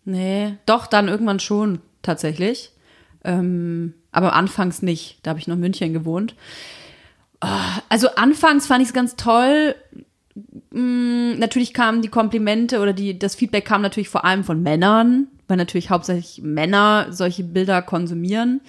Nee, 0.05 0.55
doch, 0.67 0.87
dann 0.87 1.09
irgendwann 1.09 1.41
schon, 1.41 1.81
tatsächlich. 2.03 2.73
Ähm, 3.25 3.95
aber 4.11 4.35
anfangs 4.35 4.83
nicht. 4.83 5.19
Da 5.23 5.31
habe 5.31 5.41
ich 5.41 5.47
noch 5.47 5.55
in 5.55 5.61
München 5.61 5.93
gewohnt. 5.93 6.35
Also 7.89 8.09
anfangs 8.15 8.67
fand 8.67 8.83
ich 8.83 8.89
es 8.89 8.95
ganz 8.95 9.17
toll. 9.17 9.75
Mm, 10.71 11.39
natürlich 11.39 11.75
kamen 11.75 12.03
die 12.03 12.09
Komplimente 12.09 12.81
oder 12.81 12.93
die, 12.93 13.19
das 13.19 13.35
Feedback 13.35 13.65
kam 13.65 13.83
natürlich 13.83 14.09
vor 14.09 14.25
allem 14.25 14.45
von 14.45 14.63
Männern, 14.63 15.27
weil 15.49 15.57
natürlich 15.57 15.91
hauptsächlich 15.91 16.41
Männer 16.43 17.09
solche 17.11 17.45
Bilder 17.45 17.83
konsumieren. 17.83 18.61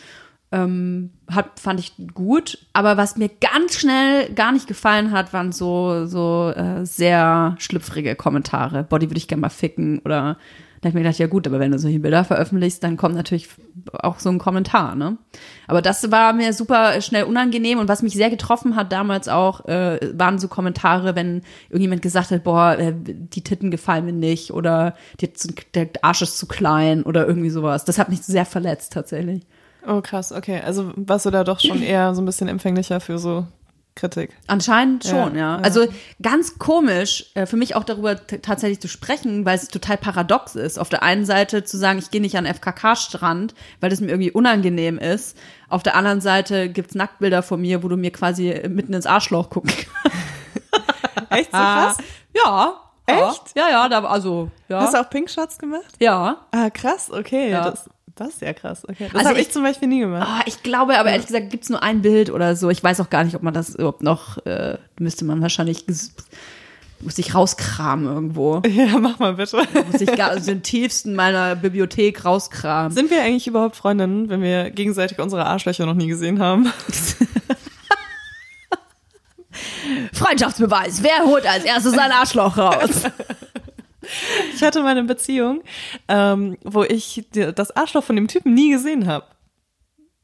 Ähm, 0.51 1.11
hat, 1.31 1.59
fand 1.59 1.79
ich 1.79 1.93
gut. 2.13 2.59
Aber 2.73 2.97
was 2.97 3.15
mir 3.15 3.29
ganz 3.29 3.79
schnell 3.79 4.31
gar 4.33 4.51
nicht 4.51 4.67
gefallen 4.67 5.11
hat, 5.11 5.33
waren 5.33 5.51
so, 5.51 6.05
so 6.05 6.51
äh, 6.55 6.85
sehr 6.85 7.55
schlüpfrige 7.59 8.15
Kommentare. 8.15 8.83
Body 8.83 9.09
würde 9.09 9.17
ich 9.17 9.27
gerne 9.27 9.41
mal 9.41 9.49
ficken 9.49 9.99
oder 9.99 10.37
da 10.83 10.89
habe 10.89 10.89
ich 10.89 10.93
mir 10.95 11.01
gedacht, 11.03 11.19
ja 11.19 11.27
gut, 11.27 11.47
aber 11.47 11.61
wenn 11.61 11.71
du 11.71 11.79
solche 11.79 11.99
Bilder 11.99 12.25
veröffentlichst, 12.25 12.83
dann 12.83 12.97
kommt 12.97 13.15
natürlich 13.15 13.47
auch 13.93 14.19
so 14.19 14.29
ein 14.29 14.37
Kommentar, 14.37 14.95
ne? 14.95 15.17
Aber 15.65 15.81
das 15.81 16.11
war 16.11 16.33
mir 16.33 16.51
super 16.51 16.99
schnell 16.99 17.23
unangenehm 17.23 17.79
und 17.79 17.87
was 17.87 18.03
mich 18.03 18.13
sehr 18.13 18.29
getroffen 18.29 18.75
hat 18.75 18.91
damals 18.91 19.29
auch, 19.29 19.65
äh, 19.65 20.11
waren 20.13 20.39
so 20.39 20.49
Kommentare, 20.49 21.15
wenn 21.15 21.41
irgendjemand 21.69 22.01
gesagt 22.01 22.31
hat, 22.31 22.43
boah, 22.43 22.77
äh, 22.77 22.93
die 22.93 23.43
Titten 23.43 23.71
gefallen 23.71 24.03
mir 24.03 24.11
nicht 24.11 24.51
oder 24.51 24.95
der 25.73 25.87
Arsch 26.01 26.21
ist 26.21 26.37
zu 26.37 26.47
klein 26.47 27.03
oder 27.03 27.25
irgendwie 27.25 27.49
sowas. 27.49 27.85
Das 27.85 27.97
hat 27.97 28.09
mich 28.09 28.21
sehr 28.21 28.45
verletzt 28.45 28.91
tatsächlich. 28.91 29.43
Oh 29.87 30.01
krass, 30.01 30.33
okay. 30.33 30.59
Also 30.65 30.91
warst 30.97 31.25
du 31.25 31.29
da 31.29 31.45
doch 31.45 31.61
schon 31.61 31.81
eher 31.81 32.13
so 32.13 32.21
ein 32.21 32.25
bisschen 32.25 32.49
empfänglicher 32.49 32.99
für 32.99 33.17
so 33.19 33.47
Kritik. 33.95 34.31
Anscheinend 34.47 35.03
schon, 35.03 35.35
ja. 35.35 35.57
ja. 35.57 35.61
Also 35.61 35.85
ganz 36.21 36.57
komisch, 36.57 37.31
äh, 37.35 37.45
für 37.45 37.57
mich 37.57 37.75
auch 37.75 37.83
darüber 37.83 38.15
tatsächlich 38.27 38.79
zu 38.79 38.87
sprechen, 38.87 39.45
weil 39.45 39.55
es 39.55 39.67
total 39.67 39.97
paradox 39.97 40.55
ist. 40.55 40.79
Auf 40.79 40.89
der 40.89 41.03
einen 41.03 41.25
Seite 41.25 41.63
zu 41.63 41.77
sagen, 41.77 41.99
ich 41.99 42.09
gehe 42.09 42.21
nicht 42.21 42.35
an 42.35 42.45
FKK-Strand, 42.45 43.53
weil 43.81 43.89
das 43.91 44.01
mir 44.01 44.09
irgendwie 44.09 44.31
unangenehm 44.31 44.97
ist. 44.97 45.37
Auf 45.69 45.83
der 45.83 45.95
anderen 45.95 46.21
Seite 46.21 46.69
gibt's 46.69 46.95
Nacktbilder 46.95 47.43
von 47.43 47.61
mir, 47.61 47.83
wo 47.83 47.87
du 47.87 47.95
mir 47.97 48.11
quasi 48.11 48.63
mitten 48.67 48.93
ins 48.93 49.05
Arschloch 49.05 49.49
gucken 49.49 49.71
Echt 51.29 51.51
so 51.51 51.57
krass? 51.57 51.97
Ja. 52.35 52.79
Echt? 53.05 53.55
Ja, 53.55 53.69
ja, 53.69 53.89
da, 53.89 54.03
also, 54.03 54.49
ja. 54.69 54.81
Hast 54.81 54.93
du 54.93 54.99
auch 54.99 55.09
Pink 55.09 55.29
Shots 55.29 55.57
gemacht? 55.57 55.93
Ja. 55.99 56.37
Ah, 56.51 56.69
krass, 56.69 57.11
okay. 57.11 57.51
Ja. 57.51 57.71
Das, 57.71 57.89
das 58.15 58.29
ist 58.29 58.41
ja 58.41 58.53
krass. 58.53 58.83
Okay. 58.87 59.07
Das 59.11 59.15
also 59.15 59.29
habe 59.29 59.39
ich, 59.39 59.47
ich, 59.47 59.53
zum 59.53 59.63
Beispiel 59.63 59.87
nie 59.87 59.99
gemacht. 59.99 60.27
Oh, 60.29 60.41
ich 60.45 60.63
glaube, 60.63 60.99
aber 60.99 61.09
ehrlich 61.09 61.27
gesagt 61.27 61.49
gibt's 61.49 61.69
nur 61.69 61.81
ein 61.81 62.01
Bild 62.01 62.29
oder 62.29 62.55
so. 62.55 62.69
Ich 62.69 62.83
weiß 62.83 62.99
auch 63.01 63.09
gar 63.09 63.23
nicht, 63.23 63.35
ob 63.35 63.43
man 63.43 63.53
das 63.53 63.75
überhaupt 63.75 64.03
noch, 64.03 64.43
äh, 64.45 64.77
müsste 64.99 65.25
man 65.25 65.41
wahrscheinlich, 65.41 65.85
muss 66.99 67.17
ich 67.17 67.33
rauskramen 67.33 68.05
irgendwo. 68.05 68.61
Ja, 68.67 68.99
mach 68.99 69.19
mal 69.19 69.33
bitte. 69.33 69.57
Muss 69.91 70.01
ich 70.01 70.15
gar, 70.15 70.29
also 70.29 70.51
den 70.51 70.63
tiefsten 70.63 71.15
meiner 71.15 71.55
Bibliothek 71.55 72.23
rauskramen. 72.23 72.91
Sind 72.91 73.09
wir 73.09 73.21
eigentlich 73.21 73.47
überhaupt 73.47 73.75
Freundinnen, 73.75 74.29
wenn 74.29 74.41
wir 74.41 74.69
gegenseitig 74.69 75.19
unsere 75.19 75.45
Arschlöcher 75.45 75.85
noch 75.85 75.95
nie 75.95 76.07
gesehen 76.07 76.39
haben? 76.39 76.71
Freundschaftsbeweis. 80.13 81.03
Wer 81.03 81.25
holt 81.25 81.45
als 81.45 81.63
erstes 81.63 81.93
sein 81.93 82.11
Arschloch 82.11 82.57
raus? 82.57 83.03
Ich 84.53 84.63
hatte 84.63 84.83
meine 84.83 85.03
Beziehung, 85.03 85.61
ähm, 86.07 86.57
wo 86.63 86.83
ich 86.83 87.25
das 87.31 87.71
Arschloch 87.75 88.03
von 88.03 88.15
dem 88.15 88.27
Typen 88.27 88.53
nie 88.53 88.71
gesehen 88.71 89.07
habe. 89.07 89.25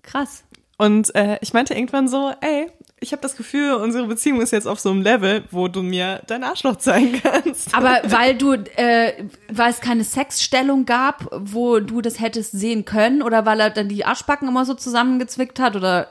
Krass. 0.04 0.44
Und 0.78 1.14
äh, 1.14 1.38
ich 1.42 1.54
meinte 1.54 1.74
irgendwann 1.74 2.08
so, 2.08 2.32
ey, 2.40 2.72
ich 3.02 3.12
habe 3.12 3.22
das 3.22 3.36
Gefühl, 3.36 3.74
unsere 3.74 4.08
Beziehung 4.08 4.42
ist 4.42 4.52
jetzt 4.52 4.68
auf 4.68 4.80
so 4.80 4.92
einem 4.92 5.02
Level, 5.02 5.44
wo 5.52 5.68
du 5.68 5.82
mir 5.82 6.22
dein 6.28 6.44
Arschloch 6.44 6.78
zeigen 6.78 7.22
kannst. 7.22 7.76
Aber 7.76 8.00
weil 8.06 8.36
du, 8.36 8.54
äh, 8.54 9.26
weil 9.50 9.72
es 9.72 9.82
keine 9.82 10.04
Sexstellung 10.04 10.86
gab, 10.86 11.28
wo 11.32 11.80
du 11.80 12.02
das 12.02 12.20
hättest 12.20 12.52
sehen 12.52 12.86
können, 12.86 13.22
oder 13.22 13.46
weil 13.46 13.60
er 13.60 13.70
dann 13.70 13.90
die 13.90 14.06
Arschbacken 14.06 14.48
immer 14.48 14.66
so 14.66 14.74
zusammengezwickt 14.74 15.60
hat, 15.60 15.76
oder 15.76 16.08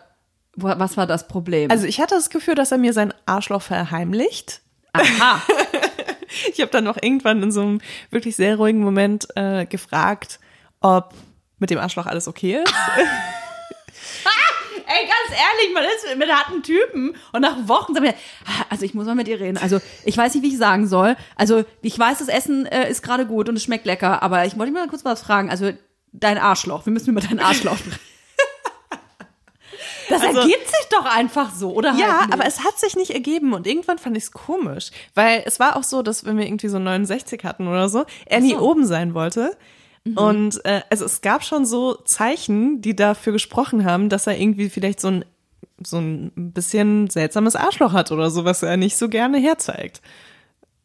was 0.54 0.96
war 0.96 1.06
das 1.06 1.28
Problem? 1.28 1.70
Also 1.70 1.86
ich 1.86 2.00
hatte 2.00 2.14
das 2.14 2.30
Gefühl, 2.30 2.54
dass 2.54 2.72
er 2.72 2.78
mir 2.78 2.92
sein 2.92 3.14
Arschloch 3.26 3.62
verheimlicht. 3.62 4.60
Aha. 4.92 5.42
ich 6.52 6.60
habe 6.60 6.70
dann 6.70 6.84
noch 6.84 6.96
irgendwann 7.00 7.42
in 7.42 7.52
so 7.52 7.62
einem 7.62 7.80
wirklich 8.10 8.36
sehr 8.36 8.56
ruhigen 8.56 8.80
Moment 8.80 9.28
äh, 9.36 9.66
gefragt, 9.66 10.40
ob 10.80 11.14
mit 11.58 11.70
dem 11.70 11.78
Arschloch 11.78 12.06
alles 12.06 12.28
okay 12.28 12.62
ist. 12.62 12.74
Ey, 14.90 15.04
ganz 15.06 15.38
ehrlich, 15.38 15.74
man 15.74 15.84
ist 15.84 16.16
mit 16.16 16.30
hat 16.30 16.50
einen 16.50 16.62
Typen 16.62 17.14
und 17.32 17.42
nach 17.42 17.68
Wochen 17.68 17.92
sagt 17.92 18.06
man, 18.06 18.14
also 18.70 18.86
ich 18.86 18.94
muss 18.94 19.04
mal 19.04 19.14
mit 19.14 19.26
dir 19.26 19.38
reden. 19.38 19.58
Also 19.58 19.80
ich 20.06 20.16
weiß 20.16 20.34
nicht, 20.34 20.42
wie 20.42 20.48
ich 20.48 20.56
sagen 20.56 20.86
soll. 20.86 21.14
Also 21.36 21.64
ich 21.82 21.98
weiß, 21.98 22.20
das 22.20 22.28
Essen 22.28 22.64
äh, 22.64 22.90
ist 22.90 23.02
gerade 23.02 23.26
gut 23.26 23.50
und 23.50 23.56
es 23.56 23.62
schmeckt 23.62 23.84
lecker, 23.84 24.22
aber 24.22 24.46
ich 24.46 24.58
wollte 24.58 24.72
mal 24.72 24.88
kurz 24.88 25.04
was 25.04 25.20
fragen. 25.20 25.50
Also 25.50 25.72
dein 26.12 26.38
Arschloch, 26.38 26.86
wir 26.86 26.92
müssen 26.92 27.10
über 27.10 27.20
dein 27.20 27.38
Arschloch 27.38 27.76
sprechen. 27.76 28.00
Das 30.08 30.22
also, 30.22 30.40
ergibt 30.40 30.66
sich 30.66 30.88
doch 30.90 31.04
einfach 31.04 31.54
so, 31.54 31.72
oder? 31.72 31.92
Halt 31.92 32.00
ja, 32.00 32.26
aber 32.30 32.46
es 32.46 32.64
hat 32.64 32.78
sich 32.78 32.96
nicht 32.96 33.10
ergeben 33.10 33.52
und 33.52 33.66
irgendwann 33.66 33.98
fand 33.98 34.16
ich 34.16 34.24
es 34.24 34.32
komisch, 34.32 34.90
weil 35.14 35.42
es 35.46 35.60
war 35.60 35.76
auch 35.76 35.84
so, 35.84 36.02
dass 36.02 36.24
wenn 36.24 36.36
wir 36.36 36.46
irgendwie 36.46 36.68
so 36.68 36.78
69 36.78 37.44
hatten 37.44 37.68
oder 37.68 37.88
so, 37.88 38.04
er 38.26 38.40
nie 38.40 38.54
so. 38.54 38.60
oben 38.60 38.86
sein 38.86 39.14
wollte. 39.14 39.56
Mhm. 40.04 40.16
Und 40.16 40.64
äh, 40.64 40.82
also 40.90 41.04
es 41.04 41.20
gab 41.20 41.44
schon 41.44 41.64
so 41.64 41.94
Zeichen, 41.94 42.80
die 42.80 42.96
dafür 42.96 43.32
gesprochen 43.32 43.84
haben, 43.84 44.08
dass 44.08 44.26
er 44.26 44.38
irgendwie 44.38 44.68
vielleicht 44.68 45.00
so 45.00 45.08
ein 45.08 45.24
so 45.84 45.98
ein 45.98 46.32
bisschen 46.34 47.08
seltsames 47.08 47.54
Arschloch 47.54 47.92
hat 47.92 48.10
oder 48.10 48.30
so, 48.30 48.44
was 48.44 48.62
er 48.62 48.76
nicht 48.76 48.96
so 48.96 49.08
gerne 49.08 49.38
herzeigt. 49.38 50.00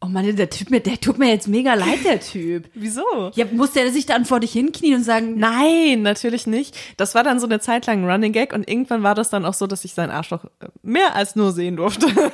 Oh 0.04 0.08
Mann, 0.08 0.36
der 0.36 0.50
Typ, 0.50 0.84
der 0.84 1.00
tut 1.00 1.18
mir 1.18 1.30
jetzt 1.30 1.48
mega 1.48 1.76
leid, 1.76 2.04
der 2.04 2.20
Typ. 2.20 2.66
Wieso? 2.74 3.32
Ja, 3.36 3.46
muss 3.54 3.72
der 3.72 3.90
sich 3.90 4.06
dann 4.06 4.26
vor 4.26 4.42
dich 4.42 4.52
hinknien 4.52 4.96
und 4.96 5.04
sagen? 5.04 5.40
Nein, 5.40 6.02
natürlich 6.02 6.46
nicht. 6.46 6.76
Das 6.98 7.16
war 7.16 7.24
dann 7.24 7.40
so 7.40 7.48
eine 7.48 7.62
Zeit 7.62 7.86
lang 7.86 8.04
ein 8.04 8.12
Running 8.12 8.34
Gag 8.34 8.52
und 8.52 8.68
irgendwann 8.68 9.02
war 9.02 9.16
das 9.16 9.30
dann 9.30 9.46
auch 9.46 9.54
so, 9.54 9.66
dass 9.66 9.86
ich 9.86 9.94
sein 9.94 10.12
Arschloch 10.12 10.44
mehr 10.82 11.16
als 11.16 11.38
nur 11.38 11.54
sehen 11.54 11.78
durfte. 11.78 12.08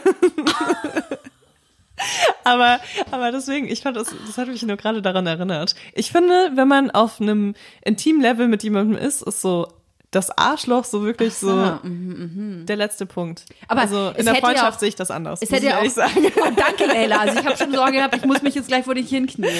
aber, 2.43 2.79
aber 3.11 3.31
deswegen, 3.31 3.67
ich 3.67 3.81
fand 3.81 3.97
das, 3.97 4.15
das 4.25 4.39
hat 4.39 4.47
mich 4.47 4.63
nur 4.63 4.77
gerade 4.77 5.03
daran 5.03 5.27
erinnert. 5.27 5.75
Ich 5.93 6.11
finde, 6.11 6.53
wenn 6.55 6.67
man 6.67 6.89
auf 6.89 7.21
einem 7.21 7.53
intimen 7.85 8.23
Level 8.23 8.47
mit 8.47 8.63
jemandem 8.63 8.97
ist, 8.97 9.21
ist 9.21 9.41
so 9.41 9.67
das 10.11 10.35
Arschloch 10.35 10.85
so 10.85 11.03
wirklich 11.03 11.35
so, 11.35 11.49
so 11.49 11.79
mhm, 11.83 12.61
mh. 12.61 12.65
der 12.65 12.77
letzte 12.77 13.05
Punkt. 13.05 13.45
Aber 13.67 13.81
also 13.81 14.11
in 14.17 14.25
der 14.25 14.35
Freundschaft 14.35 14.77
auch, 14.77 14.79
sehe 14.79 14.89
ich 14.89 14.95
das 14.95 15.11
anders. 15.11 15.39
Es 15.41 15.51
hätte 15.51 15.67
ja 15.67 15.79
auch, 15.79 15.85
sagen. 15.85 16.25
Oh, 16.41 16.51
danke, 16.55 16.85
Leila. 16.85 17.17
Also 17.17 17.39
ich 17.39 17.45
habe 17.45 17.57
schon 17.57 17.71
Sorge 17.71 17.93
gehabt, 17.93 18.15
ich 18.15 18.25
muss 18.25 18.41
mich 18.41 18.55
jetzt 18.55 18.67
gleich 18.67 18.85
vor 18.85 18.95
dich 18.95 19.09
hinknien. 19.09 19.53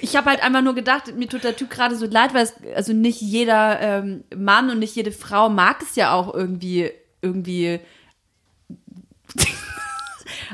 Ich 0.00 0.16
habe 0.16 0.30
halt 0.30 0.42
einfach 0.42 0.62
nur 0.62 0.74
gedacht, 0.74 1.14
mir 1.14 1.28
tut 1.28 1.44
der 1.44 1.54
Typ 1.56 1.70
gerade 1.70 1.94
so 1.94 2.06
leid, 2.06 2.34
weil 2.34 2.44
es, 2.44 2.54
also 2.74 2.92
nicht 2.92 3.20
jeder 3.20 3.80
ähm, 3.80 4.24
Mann 4.34 4.70
und 4.70 4.78
nicht 4.78 4.96
jede 4.96 5.12
Frau 5.12 5.48
mag 5.48 5.82
es 5.82 5.94
ja 5.94 6.14
auch 6.14 6.34
irgendwie 6.34 6.90
irgendwie 7.22 7.80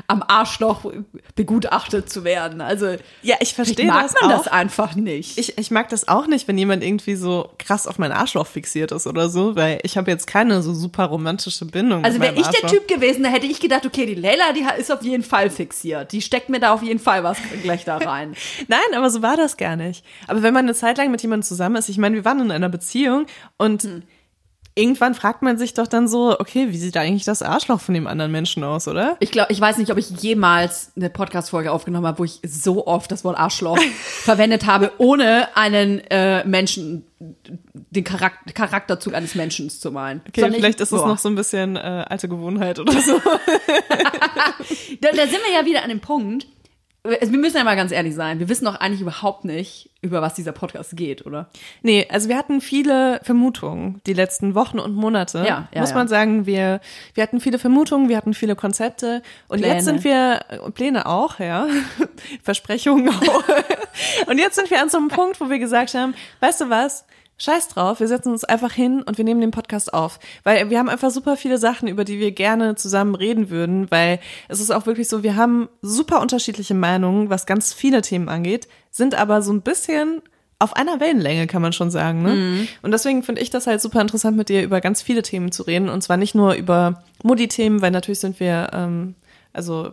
am 0.07 0.23
Arschloch 0.25 0.89
begutachtet 1.35 2.09
zu 2.09 2.23
werden. 2.23 2.61
Also 2.61 2.95
ja, 3.21 3.35
ich 3.41 3.53
verstehe 3.53 3.87
mag 3.87 4.03
das 4.03 4.21
man 4.21 4.31
auch. 4.31 4.37
das 4.37 4.47
einfach 4.47 4.95
nicht. 4.95 5.37
Ich, 5.37 5.57
ich 5.57 5.69
mag 5.69 5.89
das 5.89 6.07
auch 6.07 6.27
nicht, 6.27 6.47
wenn 6.47 6.57
jemand 6.57 6.81
irgendwie 6.81 7.15
so 7.15 7.49
krass 7.57 7.87
auf 7.87 7.99
mein 7.99 8.13
Arschloch 8.13 8.47
fixiert 8.47 8.93
ist 8.93 9.05
oder 9.05 9.29
so, 9.29 9.57
weil 9.57 9.79
ich 9.83 9.97
habe 9.97 10.09
jetzt 10.09 10.25
keine 10.25 10.61
so 10.61 10.73
super 10.73 11.05
romantische 11.05 11.65
Bindung. 11.65 12.05
Also 12.05 12.21
wäre 12.21 12.35
ich 12.35 12.45
Arschloch. 12.45 12.69
der 12.69 12.79
Typ 12.79 12.87
gewesen, 12.87 13.23
da 13.23 13.29
hätte 13.29 13.47
ich 13.47 13.59
gedacht, 13.59 13.85
okay, 13.85 14.05
die 14.05 14.15
Leila, 14.15 14.53
die 14.53 14.65
ist 14.79 14.91
auf 14.91 15.03
jeden 15.03 15.23
Fall 15.23 15.49
fixiert. 15.49 16.13
Die 16.13 16.21
steckt 16.21 16.47
mir 16.47 16.61
da 16.61 16.73
auf 16.73 16.83
jeden 16.83 16.99
Fall 16.99 17.25
was 17.25 17.37
gleich 17.61 17.83
da 17.83 17.97
rein. 17.97 18.33
Nein, 18.69 18.79
aber 18.95 19.09
so 19.09 19.21
war 19.21 19.35
das 19.35 19.57
gar 19.57 19.75
nicht. 19.75 20.05
Aber 20.27 20.41
wenn 20.41 20.53
man 20.53 20.63
eine 20.63 20.73
Zeit 20.73 20.97
lang 20.97 21.11
mit 21.11 21.21
jemandem 21.21 21.45
zusammen 21.45 21.75
ist, 21.75 21.89
ich 21.89 21.97
meine, 21.97 22.15
wir 22.15 22.23
waren 22.23 22.39
in 22.39 22.51
einer 22.51 22.69
Beziehung 22.69 23.25
und 23.57 23.83
hm 23.83 24.03
irgendwann 24.77 25.15
fragt 25.15 25.41
man 25.41 25.57
sich 25.57 25.73
doch 25.73 25.87
dann 25.87 26.07
so, 26.07 26.39
okay, 26.39 26.67
wie 26.69 26.77
sieht 26.77 26.95
eigentlich 26.97 27.25
das 27.25 27.41
Arschloch 27.41 27.81
von 27.81 27.93
dem 27.93 28.07
anderen 28.07 28.31
Menschen 28.31 28.63
aus, 28.63 28.87
oder? 28.87 29.17
Ich 29.19 29.31
glaube, 29.31 29.51
ich 29.51 29.59
weiß 29.59 29.77
nicht, 29.77 29.91
ob 29.91 29.97
ich 29.97 30.09
jemals 30.09 30.91
eine 30.95 31.09
Podcast-Folge 31.09 31.71
aufgenommen 31.71 32.05
habe, 32.05 32.19
wo 32.19 32.23
ich 32.23 32.39
so 32.45 32.85
oft 32.85 33.11
das 33.11 33.23
Wort 33.23 33.37
Arschloch 33.37 33.79
verwendet 34.01 34.65
habe, 34.65 34.91
ohne 34.97 35.47
einen 35.55 35.99
äh, 36.09 36.45
Menschen 36.45 37.03
den 37.19 38.03
Charakter, 38.03 38.53
Charakterzug 38.53 39.15
eines 39.15 39.33
Menschen 39.33 39.71
zu 39.71 39.91
malen. 39.91 40.21
Okay, 40.27 40.41
Sondern 40.41 40.59
vielleicht 40.59 40.79
ich, 40.79 40.83
ist 40.83 40.91
es 40.91 41.01
noch 41.01 41.17
so 41.17 41.29
ein 41.29 41.35
bisschen 41.35 41.75
äh, 41.75 42.05
alte 42.07 42.29
Gewohnheit 42.29 42.79
oder 42.79 42.93
so. 43.01 43.19
Da, 45.01 45.09
da 45.11 45.27
sind 45.27 45.39
wir 45.45 45.53
ja 45.53 45.65
wieder 45.65 45.83
an 45.83 45.89
dem 45.89 45.99
Punkt. 45.99 46.47
Also 47.07 47.31
wir 47.31 47.39
müssen 47.39 47.57
ja 47.57 47.63
mal 47.63 47.75
ganz 47.75 47.91
ehrlich 47.91 48.15
sein. 48.15 48.39
Wir 48.39 48.49
wissen 48.49 48.65
doch 48.65 48.75
eigentlich 48.75 49.01
überhaupt 49.01 49.45
nicht, 49.45 49.89
über 50.01 50.21
was 50.21 50.33
dieser 50.33 50.51
Podcast 50.51 50.95
geht, 50.95 51.25
oder? 51.25 51.49
Nee, 51.81 52.07
also 52.09 52.29
wir 52.29 52.37
hatten 52.37 52.61
viele 52.61 53.19
Vermutungen 53.23 54.01
die 54.05 54.13
letzten 54.13 54.55
Wochen 54.55 54.79
und 54.79 54.95
Monate. 54.95 55.39
Ja, 55.39 55.67
ja, 55.73 55.81
muss 55.81 55.91
ja. 55.91 55.95
man 55.95 56.07
sagen, 56.07 56.45
wir, 56.45 56.81
wir 57.13 57.23
hatten 57.23 57.39
viele 57.39 57.59
Vermutungen, 57.59 58.09
wir 58.09 58.17
hatten 58.17 58.33
viele 58.33 58.55
Konzepte 58.55 59.21
und 59.47 59.59
Pläne. 59.59 59.73
jetzt 59.75 59.85
sind 59.85 60.03
wir, 60.03 60.41
Pläne 60.73 61.05
auch, 61.05 61.39
ja, 61.39 61.67
Versprechungen 62.43 63.09
auch. 63.09 63.43
und 64.27 64.37
jetzt 64.37 64.55
sind 64.55 64.69
wir 64.69 64.81
an 64.81 64.89
so 64.89 64.97
einem 64.97 65.07
Punkt, 65.07 65.39
wo 65.41 65.49
wir 65.49 65.59
gesagt 65.59 65.93
haben, 65.93 66.13
weißt 66.41 66.61
du 66.61 66.69
was, 66.69 67.05
Scheiß 67.37 67.67
drauf, 67.67 67.99
wir 67.99 68.07
setzen 68.07 68.31
uns 68.31 68.43
einfach 68.43 68.71
hin 68.71 69.03
und 69.03 69.17
wir 69.17 69.25
nehmen 69.25 69.41
den 69.41 69.51
Podcast 69.51 69.93
auf. 69.93 70.19
Weil 70.43 70.69
wir 70.69 70.79
haben 70.79 70.89
einfach 70.89 71.11
super 71.11 71.37
viele 71.37 71.57
Sachen, 71.57 71.87
über 71.87 72.03
die 72.03 72.19
wir 72.19 72.31
gerne 72.31 72.75
zusammen 72.75 73.15
reden 73.15 73.49
würden, 73.49 73.89
weil 73.91 74.19
es 74.47 74.59
ist 74.59 74.71
auch 74.71 74.85
wirklich 74.87 75.07
so, 75.07 75.21
wir 75.21 75.35
haben 75.35 75.69
super 75.81 76.21
unterschiedliche 76.21 76.73
Meinungen, 76.73 77.29
was 77.29 77.45
ganz 77.45 77.73
viele 77.73 78.01
Themen 78.01 78.27
angeht, 78.27 78.67
sind 78.89 79.15
aber 79.15 79.41
so 79.41 79.53
ein 79.53 79.61
bisschen 79.61 80.21
auf 80.59 80.75
einer 80.75 80.99
Wellenlänge, 80.99 81.45
kann 81.45 81.61
man 81.61 81.73
schon 81.73 81.91
sagen. 81.91 82.23
Ne? 82.23 82.67
Und 82.81 82.91
deswegen 82.91 83.21
finde 83.21 83.41
ich 83.41 83.51
das 83.51 83.67
halt 83.67 83.79
super 83.79 84.01
interessant, 84.01 84.35
mit 84.35 84.49
dir 84.49 84.63
über 84.63 84.81
ganz 84.81 85.03
viele 85.03 85.21
Themen 85.21 85.51
zu 85.51 85.63
reden. 85.63 85.87
Und 85.89 86.01
zwar 86.01 86.17
nicht 86.17 86.33
nur 86.33 86.55
über 86.55 87.03
Mutti-Themen, 87.21 87.81
weil 87.83 87.91
natürlich 87.91 88.19
sind 88.19 88.39
wir, 88.39 88.71
ähm, 88.73 89.13
also 89.53 89.91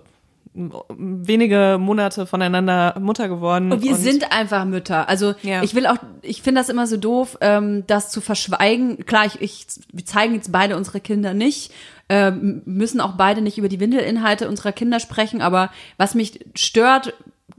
wenige 0.55 1.79
Monate 1.81 2.27
voneinander 2.27 2.97
Mutter 3.01 3.29
geworden. 3.29 3.73
Und 3.73 3.83
wir 3.83 3.97
sind 3.97 4.33
einfach 4.33 4.65
Mütter. 4.65 5.09
Also 5.09 5.35
Ja. 5.43 5.63
ich 5.63 5.75
will 5.75 5.87
auch, 5.87 5.97
ich 6.23 6.43
finde 6.43 6.61
das 6.61 6.69
immer 6.69 6.87
so 6.87 6.97
doof, 6.97 7.37
ähm, 7.41 7.85
das 7.87 8.11
zu 8.11 8.21
verschweigen. 8.21 9.05
Klar, 9.05 9.27
ich, 9.27 9.41
ich, 9.41 9.67
wir 9.93 10.05
zeigen 10.05 10.35
jetzt 10.35 10.53
beide 10.53 10.77
unsere 10.77 11.01
Kinder 11.01 11.35
nicht, 11.35 11.73
ähm, 12.09 12.63
müssen 12.67 13.01
auch 13.01 13.13
beide 13.17 13.41
nicht 13.41 13.59
über 13.59 13.69
die 13.69 13.81
Windelinhalte 13.81 14.49
unserer 14.49 14.73
Kinder 14.73 15.01
sprechen. 15.01 15.43
Aber 15.43 15.71
was 15.97 16.15
mich 16.15 16.41
stört, 16.55 17.15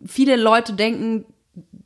viele 0.05 0.37
Leute 0.37 0.73
denken, 0.73 1.25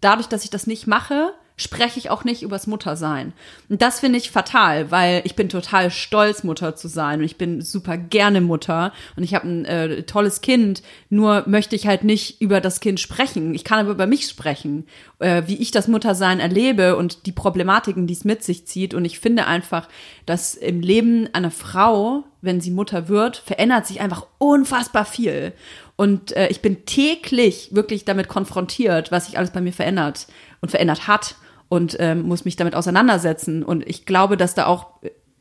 dadurch, 0.01 0.27
dass 0.27 0.43
ich 0.43 0.49
das 0.49 0.67
nicht 0.67 0.85
mache, 0.85 1.33
spreche 1.59 1.99
ich 1.99 2.09
auch 2.09 2.23
nicht 2.23 2.41
übers 2.41 2.67
Muttersein. 2.67 3.33
Und 3.67 3.81
das 3.81 3.99
finde 3.99 4.17
ich 4.17 4.31
fatal, 4.31 4.91
weil 4.91 5.21
ich 5.25 5.35
bin 5.35 5.49
total 5.49 5.91
stolz, 5.91 6.43
Mutter 6.43 6.75
zu 6.75 6.87
sein 6.87 7.19
und 7.19 7.25
ich 7.25 7.37
bin 7.37 7.61
super 7.61 7.97
gerne 7.97 8.39
Mutter 8.39 8.93
und 9.17 9.23
ich 9.23 9.35
habe 9.35 9.47
ein 9.47 9.65
äh, 9.65 10.03
tolles 10.03 10.39
Kind, 10.39 10.81
nur 11.09 11.43
möchte 11.47 11.75
ich 11.75 11.85
halt 11.85 12.05
nicht 12.05 12.41
über 12.41 12.61
das 12.61 12.79
Kind 12.79 13.01
sprechen. 13.01 13.53
Ich 13.53 13.65
kann 13.65 13.79
aber 13.79 13.91
über 13.91 14.07
mich 14.07 14.25
sprechen, 14.25 14.87
äh, 15.19 15.43
wie 15.47 15.57
ich 15.57 15.71
das 15.71 15.89
Muttersein 15.89 16.39
erlebe 16.39 16.95
und 16.95 17.25
die 17.25 17.33
Problematiken, 17.33 18.07
die 18.07 18.13
es 18.13 18.23
mit 18.23 18.41
sich 18.41 18.65
zieht. 18.65 18.93
Und 18.93 19.03
ich 19.03 19.19
finde 19.19 19.45
einfach, 19.45 19.89
dass 20.25 20.55
im 20.55 20.79
Leben 20.79 21.27
einer 21.33 21.51
Frau, 21.51 22.23
wenn 22.41 22.61
sie 22.61 22.71
Mutter 22.71 23.09
wird, 23.09 23.35
verändert 23.35 23.85
sich 23.85 23.99
einfach 23.99 24.25
unfassbar 24.37 25.03
viel. 25.03 25.51
Und 25.97 26.31
äh, 26.37 26.47
ich 26.47 26.61
bin 26.61 26.85
täglich 26.85 27.75
wirklich 27.75 28.05
damit 28.05 28.29
konfrontiert, 28.29 29.11
was 29.11 29.25
sich 29.25 29.37
alles 29.37 29.51
bei 29.51 29.59
mir 29.59 29.73
verändert 29.73 30.27
und 30.61 30.69
verändert 30.69 31.07
hat 31.07 31.35
und 31.69 31.95
ähm, 31.99 32.23
muss 32.23 32.45
mich 32.45 32.55
damit 32.55 32.75
auseinandersetzen. 32.75 33.63
Und 33.63 33.87
ich 33.87 34.05
glaube, 34.05 34.35
dass 34.37 34.55
da 34.55 34.65
auch 34.65 34.87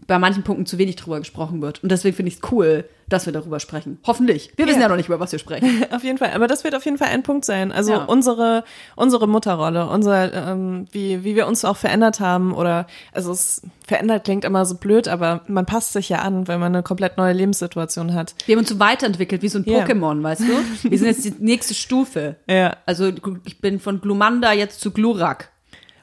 bei 0.06 0.18
manchen 0.18 0.42
Punkten 0.42 0.64
zu 0.64 0.78
wenig 0.78 0.96
drüber 0.96 1.18
gesprochen 1.18 1.60
wird. 1.60 1.82
Und 1.82 1.90
deswegen 1.92 2.16
finde 2.16 2.28
ich 2.30 2.36
es 2.36 2.52
cool, 2.52 2.84
dass 3.10 3.26
wir 3.26 3.32
darüber 3.32 3.60
sprechen. 3.60 3.98
Hoffentlich. 4.06 4.52
Wir 4.56 4.66
wissen 4.66 4.76
Ja. 4.78 4.84
ja 4.84 4.88
noch 4.88 4.96
nicht, 4.96 5.08
über 5.08 5.20
was 5.20 5.32
wir 5.32 5.38
sprechen. 5.38 5.84
Auf 5.90 6.02
jeden 6.02 6.16
Fall, 6.16 6.30
aber 6.34 6.46
das 6.46 6.64
wird 6.64 6.74
auf 6.74 6.84
jeden 6.86 6.96
Fall 6.96 7.08
ein 7.08 7.22
Punkt 7.22 7.44
sein. 7.44 7.72
Also 7.72 7.92
Ja. 7.92 8.04
unsere 8.04 8.64
unsere 8.96 9.26
Mutterrolle, 9.28 9.86
unser 9.88 10.32
ähm, 10.32 10.86
wie 10.92 11.24
wie 11.24 11.34
wir 11.36 11.46
uns 11.46 11.64
auch 11.66 11.76
verändert 11.76 12.20
haben 12.20 12.54
oder 12.54 12.86
also 13.12 13.32
es 13.32 13.60
verändert 13.86 14.24
klingt 14.24 14.44
immer 14.46 14.64
so 14.64 14.76
blöd, 14.76 15.08
aber 15.08 15.42
man 15.46 15.66
passt 15.66 15.92
sich 15.92 16.08
ja 16.08 16.20
an, 16.20 16.48
weil 16.48 16.58
man 16.58 16.74
eine 16.74 16.82
komplett 16.82 17.18
neue 17.18 17.32
Lebenssituation 17.34 18.14
hat. 18.14 18.34
Wir 18.46 18.54
haben 18.54 18.60
uns 18.60 18.68
so 18.70 18.78
weiterentwickelt, 18.78 19.42
wie 19.42 19.48
so 19.48 19.58
ein 19.58 19.64
Ja. 19.64 19.80
Pokémon, 19.84 20.22
weißt 20.22 20.42
du? 20.42 20.90
Wir 20.90 20.98
sind 20.98 21.08
jetzt 21.08 21.24
die 21.24 21.34
nächste 21.38 21.74
Stufe. 21.74 22.36
Ja. 22.48 22.76
Also 22.86 23.10
ich 23.44 23.60
bin 23.60 23.78
von 23.80 24.00
Glumanda 24.00 24.52
jetzt 24.52 24.80
zu 24.80 24.90
Glurak. 24.90 25.50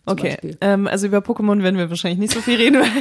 Okay, 0.06 0.38
ähm, 0.62 0.88
also 0.88 1.08
über 1.08 1.20
Pokémon 1.20 1.64
werden 1.64 1.78
wir 1.78 1.90
wahrscheinlich 1.90 2.20
nicht 2.20 2.34
so 2.34 2.42
viel 2.42 2.58
reden. 2.58 2.84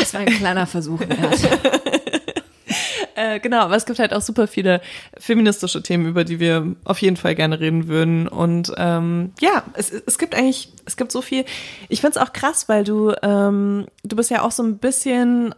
Das 0.00 0.12
war 0.12 0.20
ein 0.20 0.26
kleiner 0.26 0.66
Versuch 0.66 1.00
äh, 3.14 3.40
genau, 3.40 3.60
aber 3.60 3.76
es 3.76 3.86
gibt 3.86 3.98
halt 3.98 4.12
auch 4.12 4.20
super 4.20 4.46
viele 4.46 4.80
feministische 5.18 5.82
Themen, 5.82 6.06
über 6.06 6.24
die 6.24 6.40
wir 6.40 6.74
auf 6.84 7.00
jeden 7.00 7.16
Fall 7.16 7.34
gerne 7.34 7.58
reden 7.58 7.88
würden. 7.88 8.28
Und 8.28 8.72
ähm, 8.76 9.32
ja, 9.40 9.62
es, 9.74 9.90
es 9.90 10.18
gibt 10.18 10.34
eigentlich, 10.34 10.72
es 10.84 10.96
gibt 10.96 11.10
so 11.10 11.22
viel. 11.22 11.44
Ich 11.88 12.00
find's 12.00 12.18
auch 12.18 12.32
krass, 12.32 12.68
weil 12.68 12.84
du, 12.84 13.14
ähm, 13.22 13.86
du 14.04 14.16
bist 14.16 14.30
ja 14.30 14.42
auch 14.42 14.52
so 14.52 14.62
ein 14.62 14.78
bisschen 14.78 15.54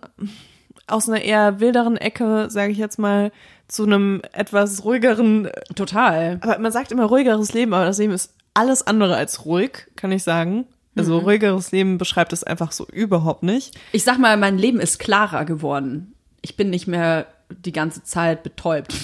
aus 0.86 1.08
einer 1.08 1.22
eher 1.22 1.60
wilderen 1.60 1.96
Ecke, 1.96 2.46
sage 2.50 2.72
ich 2.72 2.78
jetzt 2.78 2.98
mal, 2.98 3.32
zu 3.68 3.84
einem 3.84 4.22
etwas 4.32 4.84
ruhigeren, 4.84 5.48
Total. 5.76 6.38
aber 6.40 6.58
man 6.58 6.72
sagt 6.72 6.90
immer 6.92 7.06
ruhigeres 7.06 7.52
Leben, 7.52 7.72
aber 7.72 7.84
das 7.84 7.98
Leben 7.98 8.12
ist 8.12 8.34
alles 8.54 8.86
andere 8.86 9.16
als 9.16 9.44
ruhig, 9.44 9.88
kann 9.96 10.12
ich 10.12 10.22
sagen. 10.22 10.66
Also 10.96 11.18
ruhigeres 11.18 11.72
Leben 11.72 11.98
beschreibt 11.98 12.32
es 12.32 12.44
einfach 12.44 12.72
so 12.72 12.86
überhaupt 12.86 13.42
nicht. 13.42 13.78
Ich 13.92 14.04
sag 14.04 14.18
mal, 14.18 14.36
mein 14.36 14.58
Leben 14.58 14.80
ist 14.80 14.98
klarer 14.98 15.44
geworden. 15.44 16.14
Ich 16.42 16.56
bin 16.56 16.70
nicht 16.70 16.86
mehr 16.86 17.26
die 17.48 17.72
ganze 17.72 18.02
Zeit 18.02 18.42
betäubt. 18.42 18.92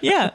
ja, 0.00 0.32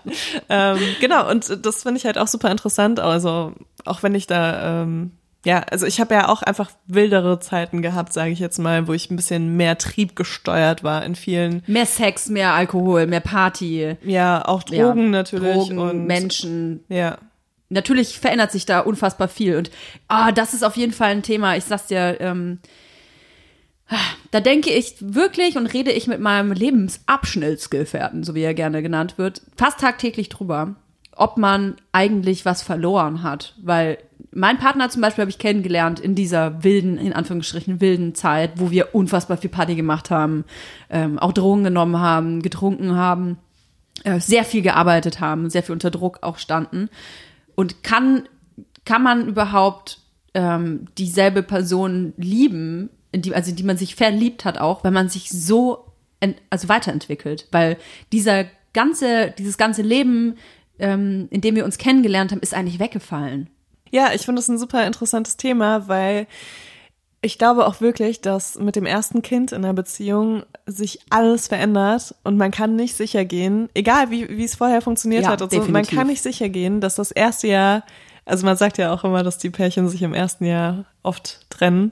ähm, 0.50 0.80
genau. 1.00 1.30
Und 1.30 1.66
das 1.66 1.84
finde 1.84 2.00
ich 2.00 2.06
halt 2.06 2.18
auch 2.18 2.28
super 2.28 2.52
interessant. 2.52 3.00
Also 3.00 3.54
auch 3.86 4.04
wenn 4.04 4.16
ich 4.16 4.28
da, 4.28 4.84
ähm, 4.84 5.12
ja, 5.46 5.60
also 5.72 5.86
ich 5.86 6.00
habe 6.02 6.14
ja 6.16 6.28
auch 6.28 6.42
einfach 6.42 6.72
wildere 6.88 7.40
Zeiten 7.40 7.82
gehabt, 7.82 8.12
sage 8.12 8.32
ich 8.32 8.40
jetzt 8.40 8.58
mal, 8.58 8.88
wo 8.88 8.94
ich 8.94 9.10
ein 9.10 9.16
bisschen 9.16 9.56
mehr 9.56 9.78
triebgesteuert 9.78 10.84
war 10.84 11.06
in 11.06 11.16
vielen, 11.16 11.64
Mehr 11.68 11.86
Sex, 11.86 12.28
mehr 12.30 12.54
Alkohol, 12.54 13.08
mehr 13.08 13.22
Party. 13.22 13.96
ja, 14.04 14.44
auch 14.44 14.64
Drogen 14.64 15.04
ja, 15.06 15.10
natürlich 15.10 15.54
Drogen, 15.56 15.80
und 15.80 16.06
Menschen. 16.06 16.84
ja. 16.90 17.18
Natürlich 17.70 18.20
verändert 18.20 18.52
sich 18.52 18.68
da 18.68 18.82
unfassbar 18.82 19.28
viel. 19.28 19.58
Und 19.58 19.72
ah, 20.08 20.32
das 20.32 20.54
ist 20.54 20.64
auf 20.64 20.78
jeden 20.78 20.94
Fall 20.94 21.10
ein 21.10 21.24
Thema. 21.24 21.58
Ich 21.58 21.64
sag's 21.64 21.88
dir, 21.88 22.18
ähm, 22.22 22.60
da 24.32 24.40
denke 24.40 24.72
ich 24.72 24.96
wirklich 25.00 25.58
und 25.58 25.68
rede 25.68 25.92
ich 25.92 26.08
mit 26.08 26.20
meinem 26.20 26.52
Lebensabschnittsgefährten, 26.52 28.24
so 28.24 28.36
wie 28.36 28.44
er 28.44 28.54
gerne 28.54 28.82
genannt 28.82 29.18
wird, 29.18 29.42
fast 29.58 29.80
tagtäglich 29.80 30.30
drüber, 30.30 30.76
ob 31.16 31.38
man 31.38 31.76
eigentlich 31.92 32.46
was 32.46 32.62
verloren 32.62 33.24
hat. 33.24 33.56
Weil 33.62 33.98
mein 34.32 34.58
Partner 34.58 34.90
zum 34.90 35.02
Beispiel 35.02 35.24
habe 35.24 35.32
ich 35.32 35.40
kennengelernt 35.40 36.00
in 36.00 36.14
dieser 36.14 36.64
wilden, 36.64 36.98
in 36.98 37.14
Anführungsstrichen 37.14 37.80
wilden 37.82 38.16
Zeit, 38.16 38.54
wo 38.56 38.70
wir 38.70 38.94
unfassbar 38.94 39.38
viel 39.38 39.50
Party 39.50 39.76
gemacht 39.76 40.12
haben, 40.12 40.44
ähm, 40.90 41.18
auch 41.18 41.32
Drogen 41.32 41.64
genommen 41.64 42.00
haben, 42.00 42.42
getrunken 42.42 42.96
haben, 42.96 43.38
äh, 44.04 44.20
sehr 44.20 44.44
viel 44.44 44.62
gearbeitet 44.62 45.22
haben, 45.22 45.50
sehr 45.50 45.64
viel 45.64 45.74
unter 45.74 45.90
Druck 45.90 46.20
auch 46.22 46.38
standen. 46.38 46.90
Und 47.56 47.84
kann, 47.84 48.28
kann 48.84 49.02
man 49.02 49.28
überhaupt 49.28 50.00
ähm, 50.34 50.88
dieselbe 50.98 51.44
Person 51.44 52.14
lieben, 52.18 52.90
die, 53.16 53.34
also 53.34 53.54
die 53.54 53.64
man 53.64 53.78
sich 53.78 53.96
verliebt 53.96 54.44
hat 54.44 54.58
auch, 54.58 54.84
wenn 54.84 54.94
man 54.94 55.08
sich 55.08 55.30
so 55.30 55.86
also 56.50 56.70
weiterentwickelt? 56.70 57.48
Weil 57.52 57.78
dieser 58.12 58.46
ganze, 58.74 59.34
dieses 59.38 59.58
ganze 59.58 59.82
Leben, 59.82 60.38
ähm, 60.80 61.28
in 61.32 61.42
dem 61.42 61.56
wir 61.56 61.66
uns 61.66 61.78
kennengelernt 61.78 62.32
haben, 62.32 62.42
ist 62.42 62.54
eigentlich 62.54 62.80
weggefallen. 62.80 63.50
Ja, 63.92 64.10
ich 64.14 64.24
finde 64.24 64.40
das 64.40 64.50
ein 64.50 64.58
super 64.58 64.86
interessantes 64.86 65.38
Thema, 65.38 65.88
weil 65.88 66.28
ich 67.26 67.38
glaube 67.40 67.66
auch 67.66 67.82
wirklich, 67.82 68.22
dass 68.22 68.56
mit 68.60 68.76
dem 68.76 68.86
ersten 68.86 69.22
Kind 69.22 69.52
in 69.52 69.64
einer 69.64 69.74
Beziehung 69.74 70.44
sich 70.68 71.00
alles 71.10 71.48
verändert 71.48 72.14
und 72.24 72.38
man 72.38 72.52
kann 72.52 72.76
nicht 72.76 72.96
sicher 72.96 73.26
gehen, 73.26 73.68
egal 73.74 74.12
wie, 74.12 74.30
wie 74.38 74.44
es 74.44 74.56
vorher 74.56 74.82
funktioniert 74.82 75.24
Ja, 75.24 75.30
hat 75.30 75.42
und 75.42 75.52
so, 75.52 75.62
man 75.72 75.86
kann 75.86 76.08
nicht 76.08 76.22
sicher 76.22 76.50
gehen, 76.50 76.82
dass 76.82 76.96
das 76.96 77.12
erste 77.12 77.48
Jahr, 77.48 77.84
also 78.26 78.46
man 78.46 78.58
sagt 78.58 78.78
ja 78.78 78.94
auch 78.94 79.04
immer, 79.04 79.24
dass 79.24 79.40
die 79.40 79.50
Pärchen 79.50 79.90
sich 79.90 80.04
im 80.04 80.14
ersten 80.14 80.46
Jahr 80.46 80.86
oft 81.02 81.50
trennen, 81.50 81.92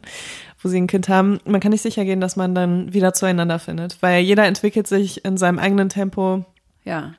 wo 0.61 0.69
sie 0.69 0.77
ein 0.77 0.87
Kind 0.87 1.09
haben. 1.09 1.39
Man 1.45 1.61
kann 1.61 1.71
nicht 1.71 1.81
sicher 1.81 2.05
gehen, 2.05 2.21
dass 2.21 2.35
man 2.35 2.53
dann 2.53 2.93
wieder 2.93 3.13
zueinander 3.13 3.57
findet, 3.57 4.01
weil 4.01 4.21
jeder 4.23 4.45
entwickelt 4.45 4.87
sich 4.87 5.25
in 5.25 5.37
seinem 5.37 5.57
eigenen 5.57 5.89
Tempo. 5.89 6.45
Ja, 6.85 7.15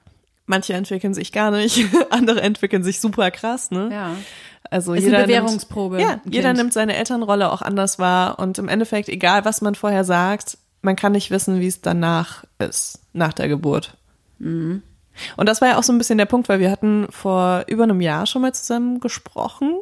Manche 0.46 0.74
entwickeln 0.74 1.14
sich 1.14 1.32
gar 1.32 1.50
nicht, 1.50 1.84
andere 2.10 2.42
entwickeln 2.42 2.82
sich 2.84 3.00
super 3.00 3.30
krass, 3.30 3.70
ne? 3.70 3.88
ja. 3.92 4.10
Also 4.70 4.94
Ist 4.94 5.04
jeder 5.04 5.18
eine 5.18 5.26
Bewährungsprobe, 5.26 5.96
Nimmt, 5.96 6.08
ja, 6.10 6.20
jeder 6.24 6.48
Kind. 6.48 6.58
nimmt 6.58 6.72
seine 6.72 6.96
Elternrolle 6.96 7.52
auch 7.52 7.60
anders 7.62 7.98
wahr 7.98 8.38
und 8.38 8.58
im 8.58 8.68
Endeffekt, 8.68 9.08
egal 9.08 9.44
was 9.44 9.60
man 9.60 9.74
vorher 9.74 10.04
sagt, 10.04 10.56
man 10.82 10.96
kann 10.96 11.12
nicht 11.12 11.30
wissen, 11.30 11.60
wie 11.60 11.66
es 11.66 11.80
danach 11.82 12.44
ist, 12.58 12.98
nach 13.12 13.32
der 13.34 13.48
Geburt. 13.48 13.96
Mhm. 14.38 14.82
Und 15.36 15.48
das 15.48 15.60
war 15.60 15.68
ja 15.68 15.78
auch 15.78 15.82
so 15.84 15.92
ein 15.92 15.98
bisschen 15.98 16.18
der 16.18 16.24
Punkt, 16.26 16.48
weil 16.48 16.60
wir 16.60 16.70
hatten 16.70 17.06
vor 17.10 17.64
über 17.68 17.84
einem 17.84 18.00
Jahr 18.00 18.26
schon 18.26 18.42
mal 18.42 18.52
zusammen 18.54 19.00
gesprochen. 19.00 19.76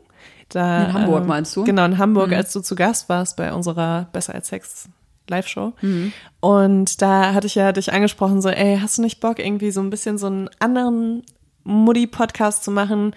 Da, 0.50 0.84
In 0.86 0.92
Hamburg, 0.92 1.22
ähm, 1.22 1.28
meinst 1.28 1.56
du? 1.56 1.64
Genau, 1.64 1.84
in 1.86 1.96
Hamburg, 1.98 2.28
Mhm. 2.28 2.34
als 2.36 2.52
du 2.52 2.60
zu 2.60 2.74
Gast 2.74 3.08
warst 3.08 3.36
bei 3.36 3.52
unserer 3.54 4.08
Besser 4.12 4.34
als 4.34 4.48
Sex 4.48 4.88
Live-Show. 5.28 5.72
Mhm. 5.80 6.12
Und 6.40 7.00
da 7.02 7.32
hatte 7.34 7.46
ich 7.46 7.54
ja 7.54 7.72
dich 7.72 7.92
angesprochen, 7.92 8.40
so, 8.42 8.48
ey, 8.48 8.78
hast 8.80 8.98
du 8.98 9.02
nicht 9.02 9.20
Bock, 9.20 9.38
irgendwie 9.38 9.70
so 9.70 9.80
ein 9.80 9.90
bisschen 9.90 10.18
so 10.18 10.26
einen 10.26 10.48
anderen 10.58 11.22
Mutti-Podcast 11.64 12.64
zu 12.64 12.70
machen, 12.70 13.14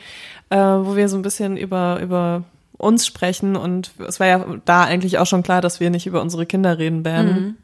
äh, 0.50 0.58
wo 0.58 0.96
wir 0.96 1.10
so 1.10 1.18
ein 1.18 1.22
bisschen 1.24 1.58
über, 1.58 2.00
über 2.02 2.44
uns 2.78 3.06
sprechen 3.08 3.56
und 3.56 3.92
es 4.08 4.20
war 4.20 4.28
ja 4.28 4.46
da 4.66 4.84
eigentlich 4.84 5.18
auch 5.18 5.26
schon 5.26 5.44
klar, 5.44 5.62
dass 5.62 5.80
wir 5.80 5.90
nicht 5.90 6.08
über 6.08 6.22
unsere 6.22 6.46
Kinder 6.46 6.78
reden 6.78 7.06
werden. 7.06 7.58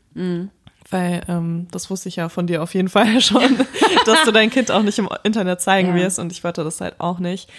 Weil 0.89 1.21
ähm, 1.29 1.67
das 1.71 1.89
wusste 1.89 2.09
ich 2.09 2.17
ja 2.17 2.27
von 2.27 2.47
dir 2.47 2.61
auf 2.63 2.73
jeden 2.73 2.89
Fall 2.89 3.21
schon, 3.21 3.57
dass 4.05 4.23
du 4.25 4.31
dein 4.31 4.49
Kind 4.49 4.71
auch 4.71 4.81
nicht 4.81 4.99
im 4.99 5.07
Internet 5.23 5.61
zeigen 5.61 5.89
Ja. 5.89 5.95
wirst 5.95 6.19
und 6.19 6.31
ich 6.31 6.43
wollte 6.43 6.63
das 6.63 6.81
halt 6.81 6.95
auch 6.99 7.19
nicht. 7.19 7.49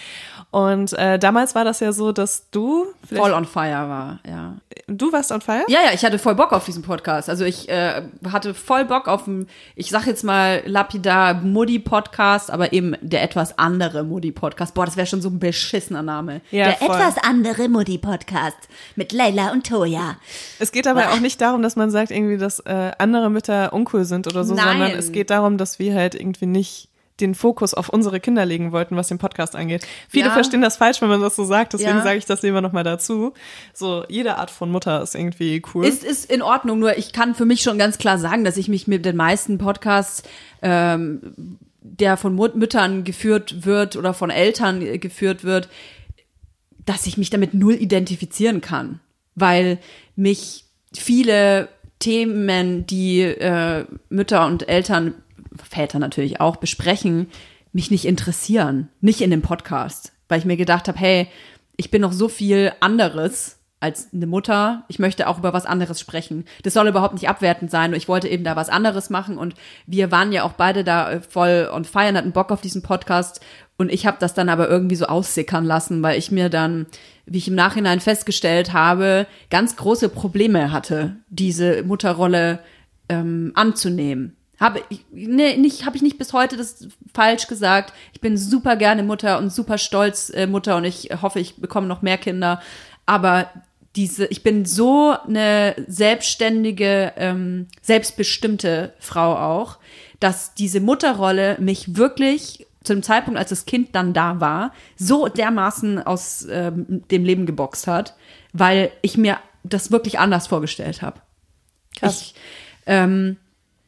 Und 0.53 0.93
äh, 0.93 1.17
damals 1.17 1.55
war 1.55 1.65
das 1.65 1.79
ja 1.79 1.91
so, 1.93 2.11
dass 2.11 2.51
du 2.51 2.85
Voll 3.11 3.33
on 3.33 3.43
fire 3.43 3.89
war, 3.89 4.19
ja. 4.23 4.53
du 4.85 5.11
warst 5.11 5.31
on 5.31 5.41
fire? 5.41 5.63
Ja, 5.67 5.79
ja, 5.85 5.93
ich 5.95 6.05
hatte 6.05 6.19
voll 6.19 6.35
Bock 6.35 6.53
auf 6.53 6.63
diesen 6.63 6.83
Podcast. 6.83 7.27
Also 7.27 7.43
ich 7.43 7.69
äh, 7.69 8.03
hatte 8.31 8.53
voll 8.53 8.85
Bock 8.85 9.07
auf 9.07 9.27
einen, 9.27 9.47
ich 9.75 9.89
sag 9.89 10.05
jetzt 10.05 10.23
mal 10.23 10.61
lapidar 10.67 11.33
Muddy-Podcast, 11.33 12.51
aber 12.51 12.71
eben 12.71 12.95
der 13.01 13.23
etwas 13.23 13.57
andere 13.57 14.03
Muddy-Podcast. 14.03 14.75
Boah, 14.75 14.85
das 14.85 14.95
wäre 14.95 15.07
schon 15.07 15.23
so 15.23 15.29
ein 15.29 15.39
beschissener 15.39 16.03
Name. 16.03 16.41
Ja, 16.51 16.65
der 16.65 16.73
voll. 16.75 16.97
etwas 16.97 17.15
andere 17.17 17.67
Muddy-Podcast 17.67 18.69
mit 18.95 19.11
Leila 19.11 19.53
und 19.53 19.65
Toya. 19.65 20.17
Es 20.59 20.71
geht 20.71 20.85
aber 20.85 21.13
auch 21.13 21.19
nicht 21.19 21.41
darum, 21.41 21.63
dass 21.63 21.75
man 21.75 21.89
sagt 21.89 22.11
irgendwie, 22.11 22.37
dass 22.37 22.59
äh, 22.59 22.91
andere 22.99 23.31
Mütter 23.31 23.73
uncool 23.73 24.05
sind 24.05 24.27
oder 24.27 24.43
so, 24.43 24.53
Nein. 24.53 24.67
sondern 24.67 24.91
es 24.91 25.11
geht 25.11 25.31
darum, 25.31 25.57
dass 25.57 25.79
wir 25.79 25.95
halt 25.95 26.13
irgendwie 26.13 26.45
nicht 26.45 26.89
den 27.19 27.35
Fokus 27.35 27.73
auf 27.73 27.89
unsere 27.89 28.19
Kinder 28.19 28.45
legen 28.45 28.71
wollten, 28.71 28.95
was 28.95 29.07
den 29.07 29.17
Podcast 29.19 29.55
angeht. 29.55 29.85
Viele 30.09 30.27
Ja. 30.27 30.33
verstehen 30.33 30.61
das 30.61 30.77
falsch, 30.77 31.01
wenn 31.01 31.09
man 31.09 31.21
das 31.21 31.35
so 31.35 31.43
sagt, 31.43 31.73
deswegen 31.73 31.97
Ja. 31.97 32.01
sage 32.03 32.17
ich 32.17 32.25
das 32.25 32.41
lieber 32.41 32.61
nochmal 32.61 32.83
dazu. 32.83 33.33
So, 33.73 34.03
jede 34.09 34.37
Art 34.37 34.49
von 34.49 34.71
Mutter 34.71 35.01
ist 35.01 35.13
irgendwie 35.13 35.61
cool. 35.73 35.85
Ist, 35.85 36.03
ist 36.03 36.29
in 36.31 36.41
Ordnung, 36.41 36.79
nur 36.79 36.97
ich 36.97 37.13
kann 37.13 37.35
für 37.35 37.45
mich 37.45 37.61
schon 37.61 37.77
ganz 37.77 37.97
klar 37.99 38.17
sagen, 38.17 38.43
dass 38.43 38.57
ich 38.57 38.67
mich 38.67 38.87
mit 38.87 39.05
den 39.05 39.15
meisten 39.15 39.57
Podcasts, 39.59 40.23
ähm, 40.63 41.59
der 41.81 42.17
von 42.17 42.33
Mut 42.33 42.55
Müttern 42.55 43.03
geführt 43.03 43.65
wird 43.65 43.95
oder 43.95 44.13
von 44.13 44.29
Eltern 44.29 44.79
geführt 44.99 45.43
wird, 45.43 45.69
dass 46.85 47.05
ich 47.05 47.17
mich 47.17 47.29
damit 47.29 47.53
null 47.53 47.75
identifizieren 47.75 48.59
kann, 48.61 48.99
weil 49.35 49.77
mich 50.15 50.65
viele 50.95 51.69
Themen, 51.99 52.85
die 52.87 53.21
äh, 53.21 53.85
Mütter 54.09 54.45
und 54.45 54.67
Eltern, 54.67 55.13
Väter 55.57 55.99
natürlich 55.99 56.39
auch 56.39 56.57
besprechen, 56.57 57.27
mich 57.71 57.91
nicht 57.91 58.05
interessieren, 58.05 58.89
nicht 59.01 59.21
in 59.21 59.31
dem 59.31 59.41
Podcast, 59.41 60.13
weil 60.27 60.39
ich 60.39 60.45
mir 60.45 60.57
gedacht 60.57 60.87
habe, 60.87 60.99
hey, 60.99 61.27
ich 61.75 61.91
bin 61.91 62.01
noch 62.01 62.13
so 62.13 62.27
viel 62.27 62.71
anderes 62.79 63.59
als 63.83 64.13
eine 64.13 64.27
Mutter. 64.27 64.85
Ich 64.87 64.97
möchte 64.97 65.27
auch 65.27 65.39
über 65.39 65.51
was 65.51 65.65
anderes 65.65 65.99
sprechen. 65.99 66.45
Das 66.63 66.73
soll 66.73 66.87
überhaupt 66.87 67.15
nicht 67.15 67.27
abwertend 67.27 67.69
sein. 67.69 67.91
Und 67.91 67.97
ich 67.97 68.07
wollte 68.07 68.29
eben 68.29 68.45
da 68.45 68.55
was 68.55 68.69
anderes 68.69 69.09
machen. 69.09 69.37
Und 69.37 69.55
wir 69.85 70.09
waren 70.09 70.31
ja 70.31 70.43
auch 70.43 70.53
beide 70.53 70.85
da 70.85 71.11
äh, 71.11 71.21
voll 71.21 71.69
und 71.73 71.93
hatten 71.93 72.31
Bock 72.31 72.51
auf 72.51 72.61
diesen 72.61 72.81
Podcast. 72.81 73.41
Und 73.75 73.91
ich 73.91 74.05
habe 74.05 74.17
das 74.21 74.33
dann 74.33 74.47
aber 74.47 74.69
irgendwie 74.69 74.95
so 74.95 75.07
aussickern 75.07 75.65
lassen, 75.65 76.01
weil 76.01 76.17
ich 76.17 76.31
mir 76.31 76.47
dann, 76.47 76.85
wie 77.25 77.39
ich 77.39 77.49
im 77.49 77.55
Nachhinein 77.55 77.99
festgestellt 77.99 78.71
habe, 78.71 79.27
ganz 79.49 79.75
große 79.75 80.07
Probleme 80.07 80.71
hatte, 80.71 81.17
diese 81.27 81.83
Mutterrolle 81.83 82.59
ähm, 83.09 83.51
anzunehmen. 83.55 84.37
Habe 84.63 84.81
ich, 84.87 85.03
nee, 85.11 85.57
nicht, 85.57 85.85
habe 85.85 85.97
ich 85.97 86.01
nicht 86.01 86.17
bis 86.17 86.31
heute 86.31 86.55
das 86.55 86.87
falsch 87.13 87.47
gesagt. 87.47 87.91
Ich 88.13 88.21
bin 88.21 88.37
super 88.37 88.77
gerne 88.77 89.03
Mutter 89.03 89.37
und 89.37 89.51
super 89.51 89.77
stolz 89.77 90.29
äh, 90.29 90.47
Mutter 90.47 90.77
und 90.77 90.85
ich 90.85 91.09
hoffe, 91.21 91.41
ich 91.41 91.57
bekomme 91.57 91.87
noch 91.87 92.01
mehr 92.01 92.17
Kinder. 92.17 92.61
Aber 93.05 93.49
diese, 93.97 94.25
ich 94.27 94.41
bin 94.41 94.63
so 94.63 95.17
eine 95.27 95.75
selbstständige, 95.87 97.11
ähm, 97.17 97.67
selbstbestimmte 97.81 98.93
Frau 98.99 99.35
auch, 99.35 99.79
dass 100.21 100.53
diese 100.53 100.79
Mutterrolle 100.79 101.57
mich 101.59 101.97
wirklich 101.97 102.65
zu 102.85 102.93
dem 102.93 103.03
Zeitpunkt, 103.03 103.37
als 103.37 103.49
das 103.49 103.65
Kind 103.65 103.93
dann 103.93 104.13
da 104.13 104.39
war, 104.39 104.71
so 104.95 105.27
dermaßen 105.27 106.01
aus 106.01 106.47
ähm, 106.49 107.03
dem 107.11 107.25
Leben 107.25 107.45
geboxt 107.45 107.87
hat, 107.87 108.15
weil 108.53 108.91
ich 109.01 109.17
mir 109.17 109.39
das 109.65 109.91
wirklich 109.91 110.19
anders 110.19 110.47
vorgestellt 110.47 111.01
habe. 111.01 111.19
Krass. 111.99 112.21
Ich 112.21 112.35
ähm, 112.85 113.35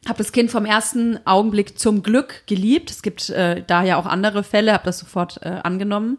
habe 0.06 0.18
das 0.18 0.32
Kind 0.32 0.50
vom 0.50 0.64
ersten 0.64 1.18
Augenblick 1.26 1.78
zum 1.78 2.02
Glück 2.02 2.46
geliebt. 2.46 2.90
Es 2.90 3.02
gibt 3.02 3.30
äh, 3.30 3.62
da 3.66 3.82
ja 3.82 3.96
auch 3.96 4.06
andere 4.06 4.44
Fälle, 4.44 4.72
habe 4.72 4.84
das 4.84 4.98
sofort 4.98 5.40
äh, 5.42 5.60
angenommen. 5.62 6.18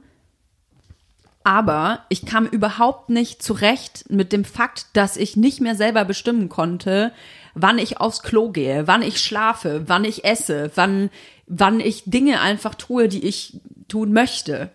Aber 1.43 2.01
ich 2.09 2.25
kam 2.25 2.45
überhaupt 2.45 3.09
nicht 3.09 3.41
zurecht 3.41 4.05
mit 4.09 4.33
dem 4.33 4.43
Fakt, 4.43 4.87
dass 4.93 5.15
ich 5.15 5.37
nicht 5.37 5.61
mehr 5.61 5.75
selber 5.75 6.03
bestimmen 6.03 6.49
konnte, 6.49 7.13
wann 7.53 7.77
ich 7.77 8.01
aufs 8.01 8.21
Klo 8.21 8.49
gehe, 8.49 8.85
wann 8.85 9.01
ich 9.01 9.21
schlafe, 9.21 9.83
wann 9.87 10.03
ich 10.03 10.25
esse, 10.25 10.71
wann, 10.75 11.09
wann 11.47 11.79
ich 11.79 12.03
Dinge 12.05 12.41
einfach 12.41 12.75
tue, 12.75 13.07
die 13.07 13.25
ich 13.25 13.61
tun 13.87 14.11
möchte. 14.11 14.71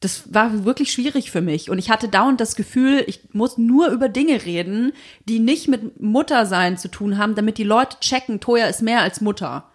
Das 0.00 0.32
war 0.32 0.64
wirklich 0.64 0.92
schwierig 0.92 1.30
für 1.30 1.40
mich. 1.40 1.70
Und 1.70 1.78
ich 1.78 1.90
hatte 1.90 2.08
dauernd 2.08 2.40
das 2.40 2.54
Gefühl, 2.54 3.02
ich 3.06 3.20
muss 3.32 3.56
nur 3.56 3.88
über 3.88 4.08
Dinge 4.08 4.44
reden, 4.44 4.92
die 5.26 5.38
nicht 5.38 5.68
mit 5.68 6.00
Muttersein 6.00 6.76
zu 6.76 6.88
tun 6.88 7.16
haben, 7.16 7.34
damit 7.34 7.56
die 7.58 7.64
Leute 7.64 7.98
checken, 8.00 8.40
Toya 8.40 8.66
ist 8.66 8.82
mehr 8.82 9.00
als 9.00 9.20
Mutter. 9.20 9.70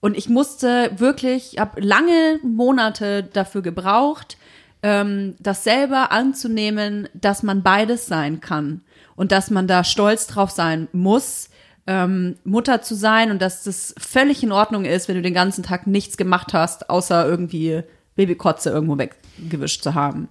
Und 0.00 0.16
ich 0.16 0.28
musste 0.28 0.92
wirklich, 0.96 1.56
habe 1.58 1.80
lange 1.80 2.38
Monate 2.42 3.22
dafür 3.22 3.62
gebraucht, 3.62 4.36
ähm, 4.82 5.36
das 5.38 5.64
selber 5.64 6.10
anzunehmen, 6.10 7.08
dass 7.14 7.42
man 7.42 7.62
beides 7.62 8.06
sein 8.06 8.40
kann 8.40 8.82
und 9.14 9.32
dass 9.32 9.50
man 9.50 9.66
da 9.66 9.84
stolz 9.84 10.26
drauf 10.26 10.50
sein 10.50 10.88
muss, 10.92 11.50
ähm, 11.86 12.36
Mutter 12.44 12.82
zu 12.82 12.94
sein 12.94 13.30
und 13.30 13.42
dass 13.42 13.64
das 13.64 13.94
völlig 13.98 14.42
in 14.42 14.52
Ordnung 14.52 14.84
ist, 14.84 15.08
wenn 15.08 15.16
du 15.16 15.22
den 15.22 15.34
ganzen 15.34 15.62
Tag 15.62 15.86
nichts 15.86 16.16
gemacht 16.16 16.54
hast, 16.54 16.88
außer 16.88 17.26
irgendwie 17.26 17.82
Babykotze 18.16 18.70
irgendwo 18.70 18.98
weggewischt 18.98 19.82
zu 19.82 19.94
haben. 19.94 20.28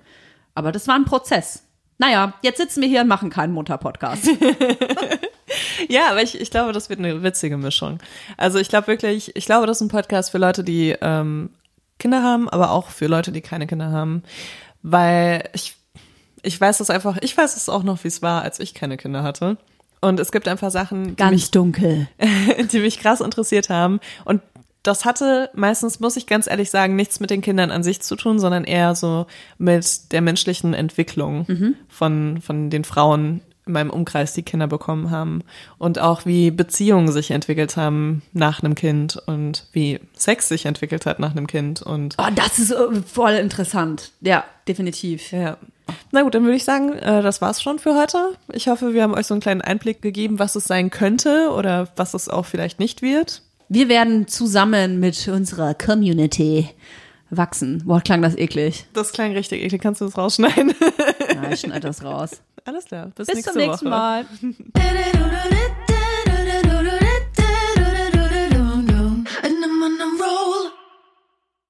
Aber 0.56 0.72
das 0.72 0.88
war 0.88 0.96
ein 0.96 1.06
Prozess. 1.06 1.64
Naja, 1.98 2.34
jetzt 2.42 2.58
sitzen 2.58 2.82
wir 2.82 2.88
hier 2.88 3.02
und 3.02 3.08
machen 3.08 3.30
keinen 3.30 3.54
Mutter-Podcast. 3.54 4.30
Ja, 5.88 6.10
aber 6.10 6.22
ich, 6.22 6.40
ich 6.40 6.52
glaube, 6.52 6.74
das 6.74 6.90
wird 6.90 7.00
eine 7.00 7.24
witzige 7.24 7.58
Mischung. 7.58 8.00
Also 8.38 8.60
ich 8.60 8.70
glaube 8.70 8.88
wirklich, 8.88 9.36
ich 9.36 9.46
glaube, 9.46 9.68
das 9.68 9.78
ist 9.78 9.82
ein 9.82 9.90
Podcast 9.90 10.32
für 10.32 10.38
Leute, 10.38 10.64
die 10.64 10.96
ähm, 11.02 11.50
Kinder 11.98 12.24
haben, 12.24 12.50
aber 12.50 12.72
auch 12.72 12.90
für 12.90 13.08
Leute, 13.08 13.32
die 13.32 13.42
keine 13.42 13.68
Kinder 13.68 13.92
haben. 13.92 14.24
Weil 14.82 15.50
ich, 15.54 15.76
ich 16.42 16.60
weiß 16.60 16.78
das 16.78 16.90
einfach, 16.90 17.18
ich 17.22 17.36
weiß 17.36 17.56
es 17.56 17.70
auch 17.70 17.84
noch, 17.84 18.04
wie 18.04 18.08
es 18.08 18.22
war, 18.22 18.44
als 18.44 18.60
ich 18.60 18.74
keine 18.74 18.98
Kinder 18.98 19.24
hatte. 19.24 19.58
Und 20.02 20.20
es 20.20 20.32
gibt 20.32 20.48
einfach 20.48 20.72
Sachen, 20.72 21.16
die 21.16 21.24
mich, 21.26 21.52
dunkel. 21.52 22.08
die 22.72 22.80
mich 22.80 23.00
krass 23.00 23.20
interessiert 23.20 23.70
haben. 23.70 24.00
Und 24.24 24.42
das 24.84 25.06
hatte 25.06 25.50
meistens, 25.54 26.00
muss 26.00 26.16
ich 26.18 26.26
ganz 26.28 26.48
ehrlich 26.48 26.70
sagen, 26.70 26.96
nichts 26.96 27.20
mit 27.20 27.30
den 27.30 27.42
Kindern 27.42 27.72
an 27.72 27.84
sich 27.84 28.02
zu 28.02 28.16
tun, 28.16 28.40
sondern 28.40 28.64
eher 28.64 28.96
so 28.96 29.26
mit 29.58 30.12
der 30.12 30.22
menschlichen 30.22 30.74
Entwicklung 30.74 31.76
von, 31.90 32.42
von 32.42 32.70
den 32.70 32.84
Frauen 32.84 33.42
in 33.66 33.74
meinem 33.74 33.90
Umkreis, 33.92 34.34
die 34.34 34.42
Kinder 34.42 34.68
bekommen 34.68 35.12
haben. 35.12 35.44
Und 35.78 36.00
auch 36.00 36.26
wie 36.26 36.50
Beziehungen 36.50 37.12
sich 37.12 37.30
entwickelt 37.32 37.78
haben 37.78 38.24
nach 38.34 38.64
einem 38.64 38.74
Kind 38.74 39.22
und 39.28 39.68
wie 39.74 40.00
Sex 40.14 40.48
sich 40.50 40.66
entwickelt 40.66 41.06
hat 41.06 41.20
nach 41.20 41.32
einem 41.32 41.46
Kind. 41.46 41.82
Und 41.82 42.16
Oh, 42.18 42.32
das 42.34 42.58
ist 42.58 42.72
äh, 42.72 43.02
voll 43.06 43.34
interessant. 43.34 44.12
Ja, 44.22 44.44
definitiv. 44.68 45.32
ja. 45.32 45.58
Na 46.12 46.22
gut, 46.24 46.34
dann 46.36 46.44
würde 46.44 46.56
ich 46.56 46.64
sagen, 46.64 46.94
äh, 46.94 47.22
das 47.22 47.42
war's 47.42 47.62
schon 47.62 47.80
für 47.80 47.96
heute. 47.96 48.32
Ich 48.54 48.68
hoffe, 48.68 48.94
wir 48.94 49.04
haben 49.04 49.14
euch 49.14 49.28
so 49.28 49.34
einen 49.34 49.42
kleinen 49.42 49.62
Einblick 49.62 50.02
gegeben, 50.02 50.40
was 50.40 50.56
es 50.56 50.66
sein 50.66 50.90
könnte 50.90 51.52
oder 51.52 51.90
was 51.96 52.14
es 52.14 52.28
auch 52.30 52.46
vielleicht 52.46 52.80
nicht 52.80 53.02
wird. 53.02 53.42
Wir 53.72 53.88
werden 53.88 54.28
zusammen 54.28 55.00
mit 55.00 55.28
unserer 55.28 55.76
Community 55.76 56.70
wachsen. 57.30 57.84
Boah, 57.86 58.02
klang 58.02 58.24
das 58.24 58.36
eklig. 58.36 58.86
Das 58.94 59.12
klang 59.12 59.34
richtig 59.34 59.62
eklig. 59.62 59.80
Kannst 59.80 60.02
du 60.02 60.06
das 60.06 60.18
rausschneiden? 60.18 60.74
Nein, 61.36 61.54
ich 61.54 61.60
schneide 61.60 61.82
das 61.82 62.04
raus. 62.04 62.42
Alles 62.66 62.86
klar. 62.86 63.12
Bis, 63.16 63.28
Bis 63.28 63.36
nächste 63.36 63.54
zum 63.54 63.62
nächsten 63.62 63.86
Woche. 63.86 63.92
Mal. 63.92 64.26